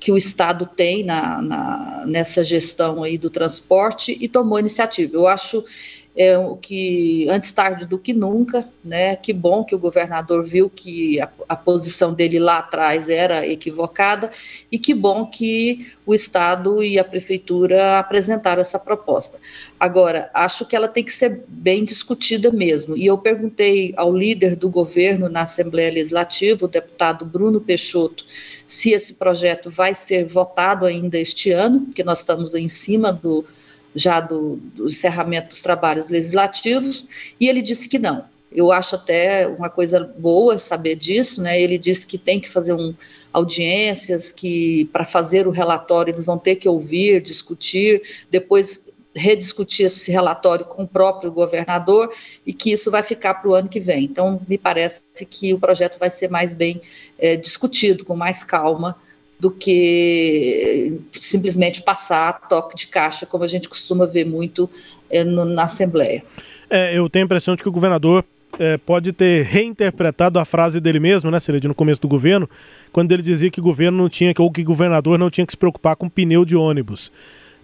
que 0.00 0.10
o 0.10 0.16
Estado 0.16 0.66
tem 0.66 1.04
na, 1.04 1.42
na, 1.42 2.04
nessa 2.06 2.42
gestão 2.42 3.02
aí 3.02 3.18
do 3.18 3.28
transporte 3.28 4.16
e 4.18 4.26
tomou 4.26 4.58
iniciativa. 4.58 5.14
Eu 5.14 5.28
acho 5.28 5.64
é, 6.14 6.36
o 6.36 6.56
que 6.56 7.26
antes 7.30 7.50
tarde 7.52 7.86
do 7.86 7.98
que 7.98 8.12
nunca, 8.12 8.68
né? 8.84 9.16
Que 9.16 9.32
bom 9.32 9.64
que 9.64 9.74
o 9.74 9.78
governador 9.78 10.44
viu 10.44 10.68
que 10.68 11.18
a, 11.18 11.28
a, 11.48 11.56
posição 11.56 12.12
dele 12.12 12.38
lá 12.38 12.58
atrás 12.58 13.08
era 13.08 13.46
equivocada 13.46 14.30
e 14.70 14.78
que 14.78 14.92
bom 14.92 15.24
que 15.24 15.90
o 16.04 16.14
estado 16.14 16.82
e 16.82 16.98
a 16.98 17.04
prefeitura 17.04 17.98
apresentaram 17.98 18.60
essa 18.60 18.78
proposta. 18.78 19.38
Agora, 19.80 20.30
acho 20.34 20.66
que 20.66 20.76
ela 20.76 20.86
tem 20.86 21.02
que 21.02 21.14
ser 21.14 21.44
bem 21.48 21.82
discutida 21.82 22.50
mesmo. 22.50 22.94
E 22.94 23.06
eu 23.06 23.16
perguntei 23.16 23.94
ao 23.96 24.14
líder 24.14 24.54
do 24.54 24.68
governo 24.68 25.30
na 25.30 25.42
Assembleia 25.42 25.92
Legislativa, 25.92 26.66
o 26.66 26.68
deputado 26.68 27.24
Bruno 27.24 27.60
Peixoto, 27.60 28.24
se 28.66 28.90
esse 28.90 29.14
projeto 29.14 29.70
vai 29.70 29.94
ser 29.94 30.26
votado 30.26 30.84
ainda 30.84 31.18
este 31.18 31.50
ano, 31.50 31.80
porque 31.80 32.04
nós 32.04 32.18
estamos 32.18 32.54
em 32.54 32.68
cima 32.68 33.12
do 33.12 33.46
já 33.94 34.20
do, 34.20 34.56
do 34.74 34.88
encerramento 34.88 35.48
dos 35.48 35.60
trabalhos 35.60 36.08
legislativos, 36.08 37.06
e 37.38 37.48
ele 37.48 37.62
disse 37.62 37.88
que 37.88 37.98
não, 37.98 38.24
Eu 38.54 38.70
acho 38.70 38.94
até 38.96 39.46
uma 39.46 39.70
coisa 39.70 40.12
boa 40.18 40.58
saber 40.58 40.96
disso, 40.96 41.42
né? 41.42 41.60
Ele 41.60 41.78
disse 41.78 42.06
que 42.06 42.18
tem 42.18 42.40
que 42.40 42.50
fazer 42.50 42.74
um, 42.74 42.94
audiências, 43.32 44.30
que 44.30 44.88
para 44.92 45.04
fazer 45.04 45.46
o 45.46 45.50
relatório 45.50 46.12
eles 46.12 46.26
vão 46.26 46.38
ter 46.38 46.56
que 46.56 46.68
ouvir, 46.68 47.22
discutir, 47.22 48.02
depois 48.30 48.84
rediscutir 49.14 49.86
esse 49.86 50.10
relatório 50.10 50.64
com 50.64 50.84
o 50.84 50.88
próprio 50.88 51.30
governador 51.30 52.10
e 52.46 52.52
que 52.52 52.72
isso 52.72 52.90
vai 52.90 53.02
ficar 53.02 53.34
para 53.34 53.50
o 53.50 53.54
ano 53.54 53.68
que 53.68 53.80
vem. 53.80 54.04
Então, 54.04 54.40
me 54.48 54.56
parece 54.56 55.04
que 55.28 55.52
o 55.52 55.58
projeto 55.58 55.98
vai 55.98 56.08
ser 56.08 56.30
mais 56.30 56.54
bem 56.54 56.80
é, 57.18 57.36
discutido, 57.36 58.04
com 58.04 58.16
mais 58.16 58.42
calma, 58.42 58.96
do 59.42 59.50
que 59.50 61.00
simplesmente 61.20 61.82
passar 61.82 62.46
toque 62.48 62.76
de 62.76 62.86
caixa, 62.86 63.26
como 63.26 63.42
a 63.42 63.48
gente 63.48 63.68
costuma 63.68 64.06
ver 64.06 64.24
muito 64.24 64.70
é, 65.10 65.24
no, 65.24 65.44
na 65.44 65.64
Assembleia. 65.64 66.22
É, 66.70 66.96
eu 66.96 67.10
tenho 67.10 67.24
a 67.24 67.26
impressão 67.26 67.56
de 67.56 67.62
que 67.64 67.68
o 67.68 67.72
governador 67.72 68.24
é, 68.56 68.76
pode 68.76 69.12
ter 69.12 69.44
reinterpretado 69.44 70.38
a 70.38 70.44
frase 70.44 70.80
dele 70.80 71.00
mesmo, 71.00 71.28
né, 71.28 71.40
Celede, 71.40 71.66
no 71.66 71.74
começo 71.74 72.00
do 72.00 72.06
governo, 72.06 72.48
quando 72.92 73.10
ele 73.10 73.20
dizia 73.20 73.50
que 73.50 73.58
o 73.58 73.64
governo 73.64 73.98
não 73.98 74.08
tinha, 74.08 74.32
ou 74.38 74.48
que 74.48 74.60
o 74.60 74.64
governador 74.64 75.18
não 75.18 75.28
tinha 75.28 75.44
que 75.44 75.54
se 75.54 75.56
preocupar 75.56 75.96
com 75.96 76.08
pneu 76.08 76.44
de 76.44 76.54
ônibus. 76.54 77.10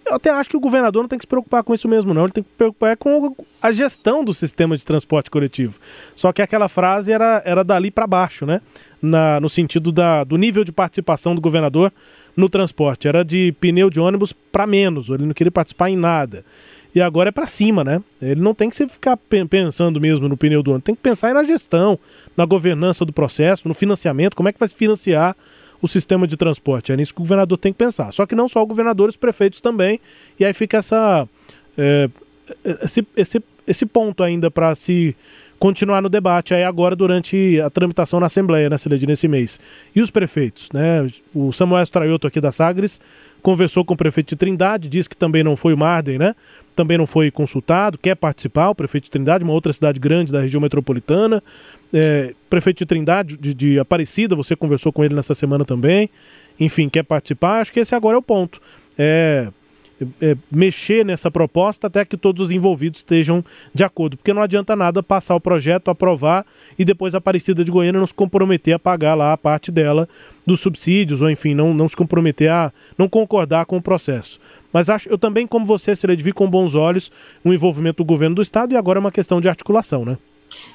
Eu 0.08 0.14
até 0.14 0.30
acho 0.30 0.48
que 0.48 0.56
o 0.56 0.60
governador 0.60 1.02
não 1.02 1.08
tem 1.08 1.18
que 1.18 1.24
se 1.24 1.28
preocupar 1.28 1.62
com 1.62 1.74
isso 1.74 1.86
mesmo, 1.86 2.14
não. 2.14 2.22
Ele 2.22 2.32
tem 2.32 2.42
que 2.42 2.48
se 2.48 2.56
preocupar 2.56 2.96
com 2.96 3.36
a 3.60 3.70
gestão 3.70 4.24
do 4.24 4.32
sistema 4.32 4.74
de 4.74 4.84
transporte 4.84 5.30
coletivo. 5.30 5.78
Só 6.14 6.32
que 6.32 6.40
aquela 6.40 6.66
frase 6.66 7.12
era, 7.12 7.42
era 7.44 7.62
dali 7.62 7.90
para 7.90 8.06
baixo, 8.06 8.46
né? 8.46 8.62
Na, 9.02 9.38
no 9.38 9.50
sentido 9.50 9.92
da, 9.92 10.24
do 10.24 10.38
nível 10.38 10.64
de 10.64 10.72
participação 10.72 11.34
do 11.34 11.40
governador 11.42 11.92
no 12.34 12.48
transporte. 12.48 13.06
Era 13.06 13.22
de 13.22 13.52
pneu 13.60 13.90
de 13.90 14.00
ônibus 14.00 14.32
para 14.32 14.66
menos, 14.66 15.10
ele 15.10 15.26
não 15.26 15.34
queria 15.34 15.50
participar 15.50 15.90
em 15.90 15.96
nada. 15.96 16.44
E 16.94 17.02
agora 17.02 17.28
é 17.28 17.32
para 17.32 17.46
cima, 17.46 17.84
né? 17.84 18.02
Ele 18.20 18.40
não 18.40 18.54
tem 18.54 18.70
que 18.70 18.88
ficar 18.88 19.16
pensando 19.16 20.00
mesmo 20.00 20.26
no 20.26 20.38
pneu 20.38 20.62
do 20.62 20.70
ônibus, 20.70 20.86
tem 20.86 20.94
que 20.94 21.02
pensar 21.02 21.34
na 21.34 21.44
gestão, 21.44 21.98
na 22.34 22.46
governança 22.46 23.04
do 23.04 23.12
processo, 23.12 23.68
no 23.68 23.74
financiamento, 23.74 24.34
como 24.34 24.48
é 24.48 24.52
que 24.52 24.58
vai 24.58 24.68
se 24.68 24.74
financiar 24.74 25.36
o 25.80 25.88
sistema 25.88 26.26
de 26.26 26.36
transporte. 26.36 26.92
É 26.92 26.96
nisso 26.96 27.14
que 27.14 27.20
o 27.20 27.24
governador 27.24 27.58
tem 27.58 27.72
que 27.72 27.78
pensar. 27.78 28.12
Só 28.12 28.26
que 28.26 28.34
não 28.34 28.48
só 28.48 28.62
o 28.62 28.66
governador, 28.66 29.08
os 29.08 29.16
prefeitos 29.16 29.60
também. 29.60 30.00
E 30.38 30.44
aí 30.44 30.52
fica 30.52 30.78
essa, 30.78 31.28
é, 31.76 32.08
esse, 32.82 33.06
esse, 33.16 33.42
esse 33.66 33.86
ponto 33.86 34.22
ainda 34.22 34.50
para 34.50 34.74
se 34.74 35.16
continuar 35.58 36.00
no 36.00 36.08
debate 36.08 36.54
aí 36.54 36.62
agora 36.62 36.94
durante 36.94 37.60
a 37.60 37.68
tramitação 37.68 38.20
na 38.20 38.26
Assembleia, 38.26 38.70
né, 38.70 38.78
Celede, 38.78 39.06
nesse 39.06 39.26
mês. 39.26 39.58
E 39.94 40.00
os 40.00 40.10
prefeitos, 40.10 40.70
né? 40.72 41.06
O 41.34 41.52
Samuel 41.52 41.82
Straioto 41.82 42.26
aqui 42.26 42.40
da 42.40 42.52
Sagres 42.52 43.00
conversou 43.42 43.84
com 43.84 43.94
o 43.94 43.96
prefeito 43.96 44.30
de 44.30 44.36
Trindade, 44.36 44.88
disse 44.88 45.08
que 45.08 45.16
também 45.16 45.42
não 45.42 45.56
foi 45.56 45.74
o 45.74 45.76
Marden, 45.76 46.18
né? 46.18 46.34
Também 46.78 46.96
não 46.96 47.08
foi 47.08 47.28
consultado, 47.28 47.98
quer 47.98 48.14
participar, 48.14 48.70
o 48.70 48.74
prefeito 48.74 49.06
de 49.06 49.10
Trindade, 49.10 49.42
uma 49.42 49.52
outra 49.52 49.72
cidade 49.72 49.98
grande 49.98 50.30
da 50.30 50.40
região 50.40 50.60
metropolitana. 50.60 51.42
É, 51.92 52.32
prefeito 52.48 52.78
de 52.78 52.86
Trindade, 52.86 53.36
de, 53.36 53.52
de 53.52 53.80
Aparecida, 53.80 54.36
você 54.36 54.54
conversou 54.54 54.92
com 54.92 55.02
ele 55.02 55.12
nessa 55.12 55.34
semana 55.34 55.64
também. 55.64 56.08
Enfim, 56.60 56.88
quer 56.88 57.02
participar? 57.02 57.62
Acho 57.62 57.72
que 57.72 57.80
esse 57.80 57.96
agora 57.96 58.14
é 58.14 58.18
o 58.18 58.22
ponto. 58.22 58.62
É, 58.96 59.48
é, 60.22 60.36
mexer 60.52 61.04
nessa 61.04 61.32
proposta 61.32 61.88
até 61.88 62.04
que 62.04 62.16
todos 62.16 62.46
os 62.46 62.50
envolvidos 62.52 63.00
estejam 63.00 63.44
de 63.74 63.82
acordo, 63.82 64.16
porque 64.16 64.32
não 64.32 64.40
adianta 64.40 64.76
nada 64.76 65.02
passar 65.02 65.34
o 65.34 65.40
projeto, 65.40 65.90
aprovar 65.90 66.46
e 66.78 66.84
depois 66.84 67.12
a 67.12 67.18
Aparecida 67.18 67.64
de 67.64 67.72
Goiânia 67.72 67.98
não 67.98 68.06
se 68.06 68.14
comprometer 68.14 68.72
a 68.72 68.78
pagar 68.78 69.16
lá 69.16 69.32
a 69.32 69.36
parte 69.36 69.72
dela 69.72 70.08
dos 70.46 70.60
subsídios, 70.60 71.22
ou 71.22 71.28
enfim, 71.28 71.54
não, 71.54 71.74
não 71.74 71.88
se 71.88 71.96
comprometer 71.96 72.52
a 72.52 72.72
não 72.96 73.08
concordar 73.08 73.66
com 73.66 73.78
o 73.78 73.82
processo. 73.82 74.38
Mas 74.72 74.90
acho, 74.90 75.08
eu 75.08 75.18
também, 75.18 75.46
como 75.46 75.64
você, 75.64 75.96
Cired, 75.96 76.22
vi 76.22 76.32
com 76.32 76.48
bons 76.48 76.74
olhos 76.74 77.10
o 77.44 77.52
envolvimento 77.52 78.02
do 78.02 78.06
governo 78.06 78.36
do 78.36 78.42
Estado 78.42 78.72
e 78.72 78.76
agora 78.76 78.98
é 78.98 79.00
uma 79.00 79.12
questão 79.12 79.40
de 79.40 79.48
articulação, 79.48 80.04
né? 80.04 80.18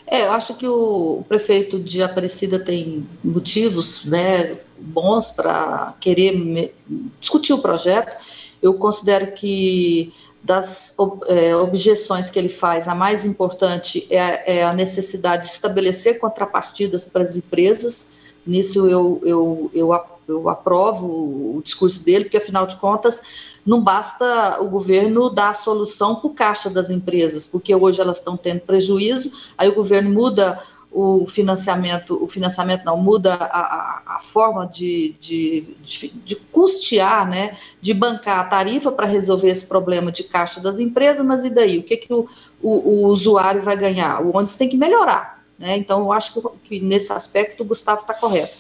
É, 0.06 0.26
eu 0.26 0.32
acho 0.32 0.56
que 0.56 0.68
o, 0.68 1.24
prefeito 1.28 1.80
de 1.80 2.02
Aparecida 2.04 2.60
tem 2.60 3.08
motivos 3.24 4.06
né, 4.06 4.60
bons 4.78 5.32
para 5.32 5.96
querer 6.00 6.38
me, 6.38 6.72
discutir 7.20 7.54
o 7.54 7.62
projeto. 7.62 8.16
Eu 8.62 8.76
considero 8.76 9.34
que 9.34 10.14
das 10.44 10.94
é, 11.28 11.56
objeções 11.56 12.30
que 12.30 12.38
ele 12.38 12.50
faz, 12.50 12.88
a 12.88 12.94
mais 12.94 13.24
importante 13.24 14.06
é, 14.10 14.58
é, 14.60 14.64
a 14.64 14.74
necessidade 14.74 15.44
de 15.44 15.54
estabelecer 15.54 16.20
contrapartidas 16.20 17.08
para 17.08 17.24
as 17.24 17.38
empresas. 17.38 18.12
Nisso 18.46 18.86
eu, 18.88 19.22
eu, 19.24 19.72
eu, 19.74 19.94
eu 20.28 20.50
aprovo 20.50 21.58
o 21.58 21.62
discurso 21.64 22.04
dele, 22.04 22.26
porque 22.26 22.38
afinal 22.38 22.66
de 22.68 22.76
contas 22.78 23.22
não 23.66 23.82
basta 23.82 24.62
o 24.62 24.70
governo 24.70 25.30
dar 25.30 25.50
a 25.50 25.54
solução 25.54 26.16
para 26.16 26.28
o 26.28 26.34
caixa 26.34 26.70
das 26.70 26.90
empresas, 26.90 27.48
porque 27.48 27.74
hoje 27.74 28.02
elas 28.02 28.18
estão 28.18 28.36
tendo 28.36 28.62
prejuízo, 28.62 29.32
aí 29.58 29.70
o 29.70 29.76
governo 29.76 30.10
muda 30.10 30.60
o 30.94 31.26
financiamento, 31.26 32.24
o 32.24 32.28
financiamento 32.28 32.86
não, 32.86 32.96
muda 32.98 33.34
a, 33.34 33.46
a, 33.46 34.02
a 34.18 34.20
forma 34.20 34.68
de, 34.68 35.16
de, 35.20 35.76
de, 35.82 36.10
de, 36.10 36.36
custear, 36.36 37.28
né, 37.28 37.58
de 37.82 37.96
bancar 37.96 38.40
a 38.40 38.44
tarifa 38.44 38.92
para 38.92 39.08
resolver 39.08 39.50
esse 39.50 39.66
problema 39.66 40.12
de 40.12 40.24
caixa 40.24 40.62
das 40.62 40.80
empresas, 40.80 41.26
mas 41.26 41.44
e 41.44 41.50
daí? 41.50 41.80
O 41.80 41.84
que, 41.84 41.98
que 41.98 42.14
o, 42.14 42.30
o, 42.62 42.72
o 42.72 43.08
usuário 43.08 43.62
vai 43.62 43.76
ganhar? 43.76 44.22
O 44.22 44.30
ônibus 44.30 44.56
tem 44.56 44.70
que 44.70 44.78
melhorar. 44.78 45.44
Né? 45.58 45.78
Então, 45.78 46.02
eu 46.02 46.12
acho 46.12 46.34
que, 46.34 46.42
que 46.64 46.80
nesse 46.80 47.12
aspecto 47.12 47.64
o 47.64 47.66
Gustavo 47.66 48.02
está 48.02 48.14
correto. 48.14 48.54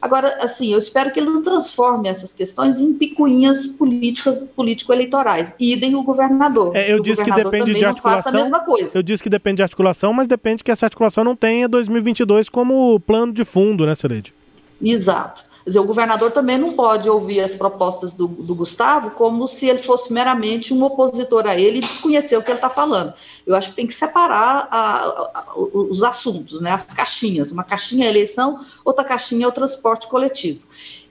Agora, 0.00 0.38
assim, 0.40 0.72
eu 0.72 0.78
espero 0.78 1.10
que 1.12 1.20
ele 1.20 1.28
não 1.28 1.42
transforme 1.42 2.08
essas 2.08 2.32
questões 2.32 2.80
em 2.80 2.94
picuinhas 2.94 3.66
políticas, 3.66 4.44
político-eleitorais. 4.56 5.54
Idem 5.60 5.94
o 5.94 6.02
governador. 6.02 6.74
É, 6.74 6.90
eu 6.90 7.02
disse 7.02 7.22
que 7.22 7.30
depende 7.32 7.74
de 7.74 7.84
articulação. 7.84 8.50
Eu 8.94 9.02
disse 9.02 9.22
que 9.22 9.28
depende 9.28 9.56
de 9.56 9.62
articulação, 9.62 10.12
mas 10.12 10.26
depende 10.26 10.64
que 10.64 10.70
essa 10.70 10.86
articulação 10.86 11.22
não 11.22 11.36
tenha 11.36 11.68
2022 11.68 12.48
como 12.48 12.98
plano 13.00 13.32
de 13.32 13.44
fundo, 13.44 13.84
né, 13.84 13.94
Cereide? 13.94 14.32
Exato. 14.82 15.49
Dizer, 15.64 15.78
o 15.78 15.84
governador 15.84 16.30
também 16.30 16.56
não 16.56 16.72
pode 16.72 17.08
ouvir 17.08 17.40
as 17.40 17.54
propostas 17.54 18.12
do, 18.12 18.26
do, 18.26 18.54
Gustavo 18.54 19.10
como 19.10 19.46
se 19.46 19.68
ele 19.68 19.78
fosse 19.78 20.12
meramente 20.12 20.72
um 20.72 20.82
opositor 20.82 21.46
a 21.46 21.58
ele 21.58 21.78
e 21.78 21.80
desconhecer 21.80 22.36
o 22.36 22.42
que 22.42 22.50
ele 22.50 22.58
está 22.58 22.70
falando. 22.70 23.12
Eu 23.46 23.54
acho 23.54 23.70
que 23.70 23.76
tem 23.76 23.86
que 23.86 23.94
separar 23.94 24.68
a, 24.70 25.06
a, 25.34 25.44
os 25.56 26.02
assuntos, 26.02 26.60
né, 26.60 26.72
as 26.72 26.84
caixinhas. 26.84 27.50
Uma 27.50 27.64
caixinha 27.64 28.06
é 28.06 28.08
a 28.08 28.10
eleição, 28.10 28.60
outra 28.84 29.04
caixinha 29.04 29.44
é 29.44 29.48
o 29.48 29.52
transporte 29.52 30.06
coletivo. 30.06 30.60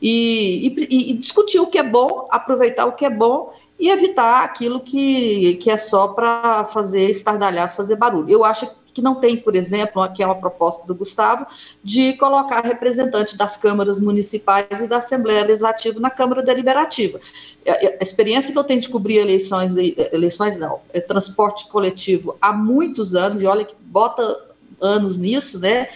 E, 0.02 0.88
e, 0.90 1.12
e 1.12 1.14
discutir 1.14 1.60
o 1.60 1.68
que 1.68 1.78
é 1.78 1.84
bom, 1.84 2.28
aproveitar 2.32 2.86
o 2.86 2.94
que 2.94 3.06
é 3.06 3.10
bom 3.10 3.54
e 3.80 3.90
evitar 3.90 4.44
aquilo 4.44 4.82
que, 4.82 5.56
que 5.56 5.72
é 5.72 5.78
só 5.78 6.10
para 6.10 6.66
fazer 6.66 7.10
estardalhaço, 7.10 7.78
fazer 7.78 7.96
barulho. 7.96 8.30
Eu 8.30 8.44
acho 8.44 8.70
que 9.00 9.02
não 9.02 9.16
tem, 9.16 9.38
por 9.38 9.56
exemplo, 9.56 10.02
aqui 10.02 10.22
é 10.22 10.26
uma 10.26 10.36
proposta 10.36 10.86
do 10.86 10.94
Gustavo, 10.94 11.48
de 11.82 12.14
colocar 12.14 12.62
representante 12.62 13.38
das 13.38 13.56
câmaras 13.56 14.00
municipais 14.00 14.82
e 14.82 14.88
da 14.88 14.98
Assembleia 14.98 15.44
Legislativa 15.44 16.00
na 16.00 16.10
Câmara 16.10 16.44
Deliberativa. 16.44 17.20
A 17.66 18.04
experiência 18.04 18.52
que 18.52 18.60
eu 18.60 18.64
tenho 18.64 18.82
de 18.82 18.90
cobrir 18.90 19.18
eleições, 19.18 19.76
eleições 19.78 20.58
não, 20.58 20.82
é 20.94 21.00
transporte 21.00 21.70
coletivo 21.70 22.38
há 22.42 22.52
muitos 22.52 23.16
anos, 23.16 23.42
e 23.42 23.46
olha 23.46 23.64
que 23.64 23.76
bota 23.80 24.38
anos 24.82 25.18
nisso, 25.18 25.60
né? 25.60 25.88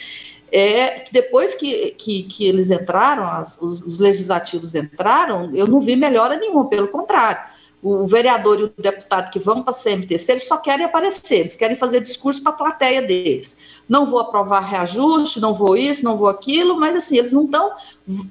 é 0.55 0.99
que 0.99 1.11
depois 1.11 1.55
que, 1.55 1.91
que, 1.97 2.23
que 2.23 2.45
eles 2.45 2.69
entraram, 2.69 3.27
as, 3.27 3.59
os, 3.59 3.81
os, 3.81 3.97
legislativos 3.97 4.75
entraram, 4.75 5.49
eu 5.55 5.65
não 5.65 5.79
vi 5.79 5.95
melhora 5.95 6.37
nenhuma, 6.37 6.69
pelo 6.69 6.89
contrário 6.89 7.52
o 7.83 8.07
vereador 8.07 8.59
e 8.61 8.63
o 8.63 8.73
deputado 8.77 9.29
que 9.29 9.37
vão 9.37 9.61
para 9.61 9.73
a 9.73 9.75
CMTC, 9.75 10.31
eles 10.31 10.47
só 10.47 10.55
querem 10.55 10.85
aparecer, 10.85 11.41
eles 11.41 11.55
querem 11.57 11.75
fazer 11.75 11.99
discurso 11.99 12.41
para 12.41 12.53
a 12.53 12.55
plateia 12.55 13.01
deles. 13.01 13.57
Não 13.89 14.05
vou 14.05 14.19
aprovar 14.19 14.61
reajuste, 14.61 15.41
não 15.41 15.53
vou 15.53 15.75
isso, 15.75 16.01
não 16.05 16.15
vou 16.15 16.29
aquilo, 16.29 16.79
mas 16.79 16.95
assim, 16.95 17.17
eles 17.17 17.33
não 17.33 17.43
estão 17.43 17.73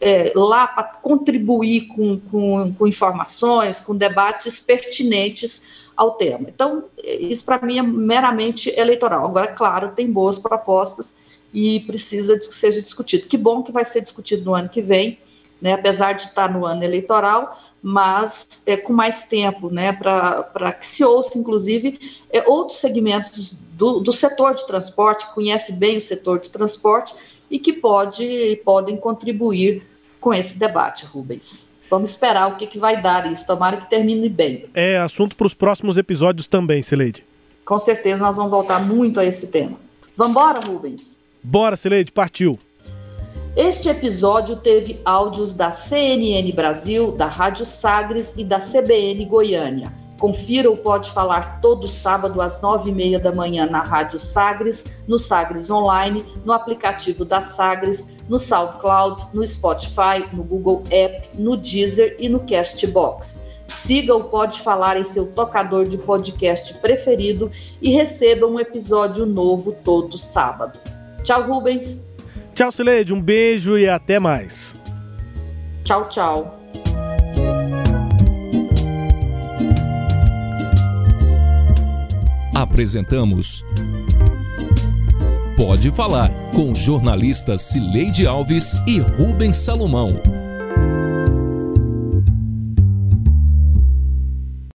é, 0.00 0.32
lá 0.34 0.66
para 0.66 0.84
contribuir 0.84 1.88
com, 1.88 2.18
com, 2.18 2.72
com 2.72 2.86
informações, 2.86 3.78
com 3.78 3.94
debates 3.94 4.58
pertinentes 4.58 5.82
ao 5.94 6.12
tema. 6.12 6.48
Então, 6.48 6.84
isso 7.04 7.44
para 7.44 7.64
mim 7.64 7.78
é 7.78 7.82
meramente 7.82 8.72
eleitoral. 8.74 9.26
Agora, 9.26 9.48
claro, 9.48 9.92
tem 9.94 10.10
boas 10.10 10.38
propostas 10.38 11.14
e 11.52 11.80
precisa 11.80 12.38
que 12.38 12.54
seja 12.54 12.80
discutido. 12.80 13.28
Que 13.28 13.36
bom 13.36 13.62
que 13.62 13.70
vai 13.70 13.84
ser 13.84 14.00
discutido 14.00 14.46
no 14.46 14.54
ano 14.54 14.70
que 14.70 14.80
vem, 14.80 15.18
né, 15.60 15.74
apesar 15.74 16.14
de 16.14 16.22
estar 16.22 16.50
no 16.50 16.64
ano 16.64 16.82
eleitoral, 16.82 17.56
mas 17.82 18.62
é, 18.64 18.76
com 18.76 18.92
mais 18.92 19.24
tempo, 19.24 19.68
né, 19.68 19.92
para 19.92 20.72
que 20.78 20.86
se 20.86 21.04
ouça, 21.04 21.36
inclusive, 21.36 21.98
é, 22.30 22.48
outros 22.48 22.78
segmentos 22.78 23.58
do, 23.72 23.98
do 23.98 24.12
setor 24.12 24.54
de 24.54 24.64
transporte, 24.66 25.26
que 25.26 25.34
conhece 25.34 25.72
bem 25.72 25.96
o 25.96 26.00
setor 26.00 26.38
de 26.38 26.48
transporte 26.48 27.12
e 27.50 27.58
que 27.58 27.72
pode, 27.72 28.60
podem 28.64 28.96
contribuir 28.96 29.82
com 30.20 30.32
esse 30.32 30.56
debate, 30.56 31.04
Rubens. 31.04 31.72
Vamos 31.90 32.10
esperar 32.10 32.48
o 32.48 32.56
que, 32.56 32.66
que 32.66 32.78
vai 32.78 33.02
dar 33.02 33.30
isso, 33.30 33.46
tomara 33.46 33.76
que 33.76 33.90
termine 33.90 34.28
bem. 34.28 34.66
É 34.72 34.96
assunto 34.98 35.36
para 35.36 35.46
os 35.46 35.52
próximos 35.52 35.98
episódios 35.98 36.46
também, 36.46 36.80
Sileide. 36.80 37.26
Com 37.64 37.78
certeza 37.78 38.22
nós 38.22 38.36
vamos 38.36 38.50
voltar 38.50 38.78
muito 38.78 39.18
a 39.18 39.24
esse 39.24 39.48
tema. 39.48 39.76
Vamos 40.16 40.30
embora, 40.30 40.60
Rubens? 40.66 41.20
Bora, 41.42 41.76
Sileide, 41.76 42.12
partiu. 42.12 42.58
Este 43.56 43.90
episódio 43.90 44.56
teve 44.56 45.00
áudios 45.04 45.52
da 45.52 45.70
CNN 45.70 46.50
Brasil, 46.52 47.12
da 47.12 47.26
Rádio 47.26 47.66
Sagres 47.66 48.34
e 48.36 48.44
da 48.44 48.58
CBN 48.58 49.26
Goiânia, 49.26 49.92
Confira 50.22 50.70
o 50.70 50.76
Pode 50.76 51.10
Falar 51.10 51.60
todo 51.60 51.88
sábado 51.88 52.40
às 52.40 52.62
nove 52.62 52.90
e 52.90 52.94
meia 52.94 53.18
da 53.18 53.32
manhã 53.32 53.66
na 53.66 53.82
Rádio 53.82 54.20
Sagres, 54.20 54.84
no 55.08 55.18
Sagres 55.18 55.68
Online, 55.68 56.24
no 56.44 56.52
aplicativo 56.52 57.24
da 57.24 57.40
Sagres, 57.40 58.16
no 58.28 58.38
SoundCloud, 58.38 59.26
no 59.34 59.44
Spotify, 59.44 60.24
no 60.32 60.44
Google 60.44 60.84
App, 60.92 61.28
no 61.34 61.56
Deezer 61.56 62.16
e 62.20 62.28
no 62.28 62.38
Castbox. 62.46 63.42
Siga 63.66 64.14
o 64.14 64.22
Pode 64.22 64.60
Falar 64.60 64.96
em 64.96 65.02
seu 65.02 65.26
tocador 65.32 65.88
de 65.88 65.98
podcast 65.98 66.72
preferido 66.74 67.50
e 67.82 67.90
receba 67.90 68.46
um 68.46 68.60
episódio 68.60 69.26
novo 69.26 69.72
todo 69.82 70.16
sábado. 70.16 70.78
Tchau, 71.24 71.42
Rubens. 71.42 72.11
Tchau, 72.62 72.70
Sileide. 72.70 73.12
Um 73.12 73.20
beijo 73.20 73.76
e 73.76 73.88
até 73.88 74.20
mais. 74.20 74.76
Tchau, 75.82 76.08
tchau. 76.08 76.60
Apresentamos 82.54 83.64
Pode 85.56 85.90
Falar 85.90 86.30
com 86.54 86.72
jornalistas 86.72 87.62
Cileide 87.62 88.28
Alves 88.28 88.74
e 88.86 89.00
Rubens 89.00 89.56
Salomão. 89.56 90.06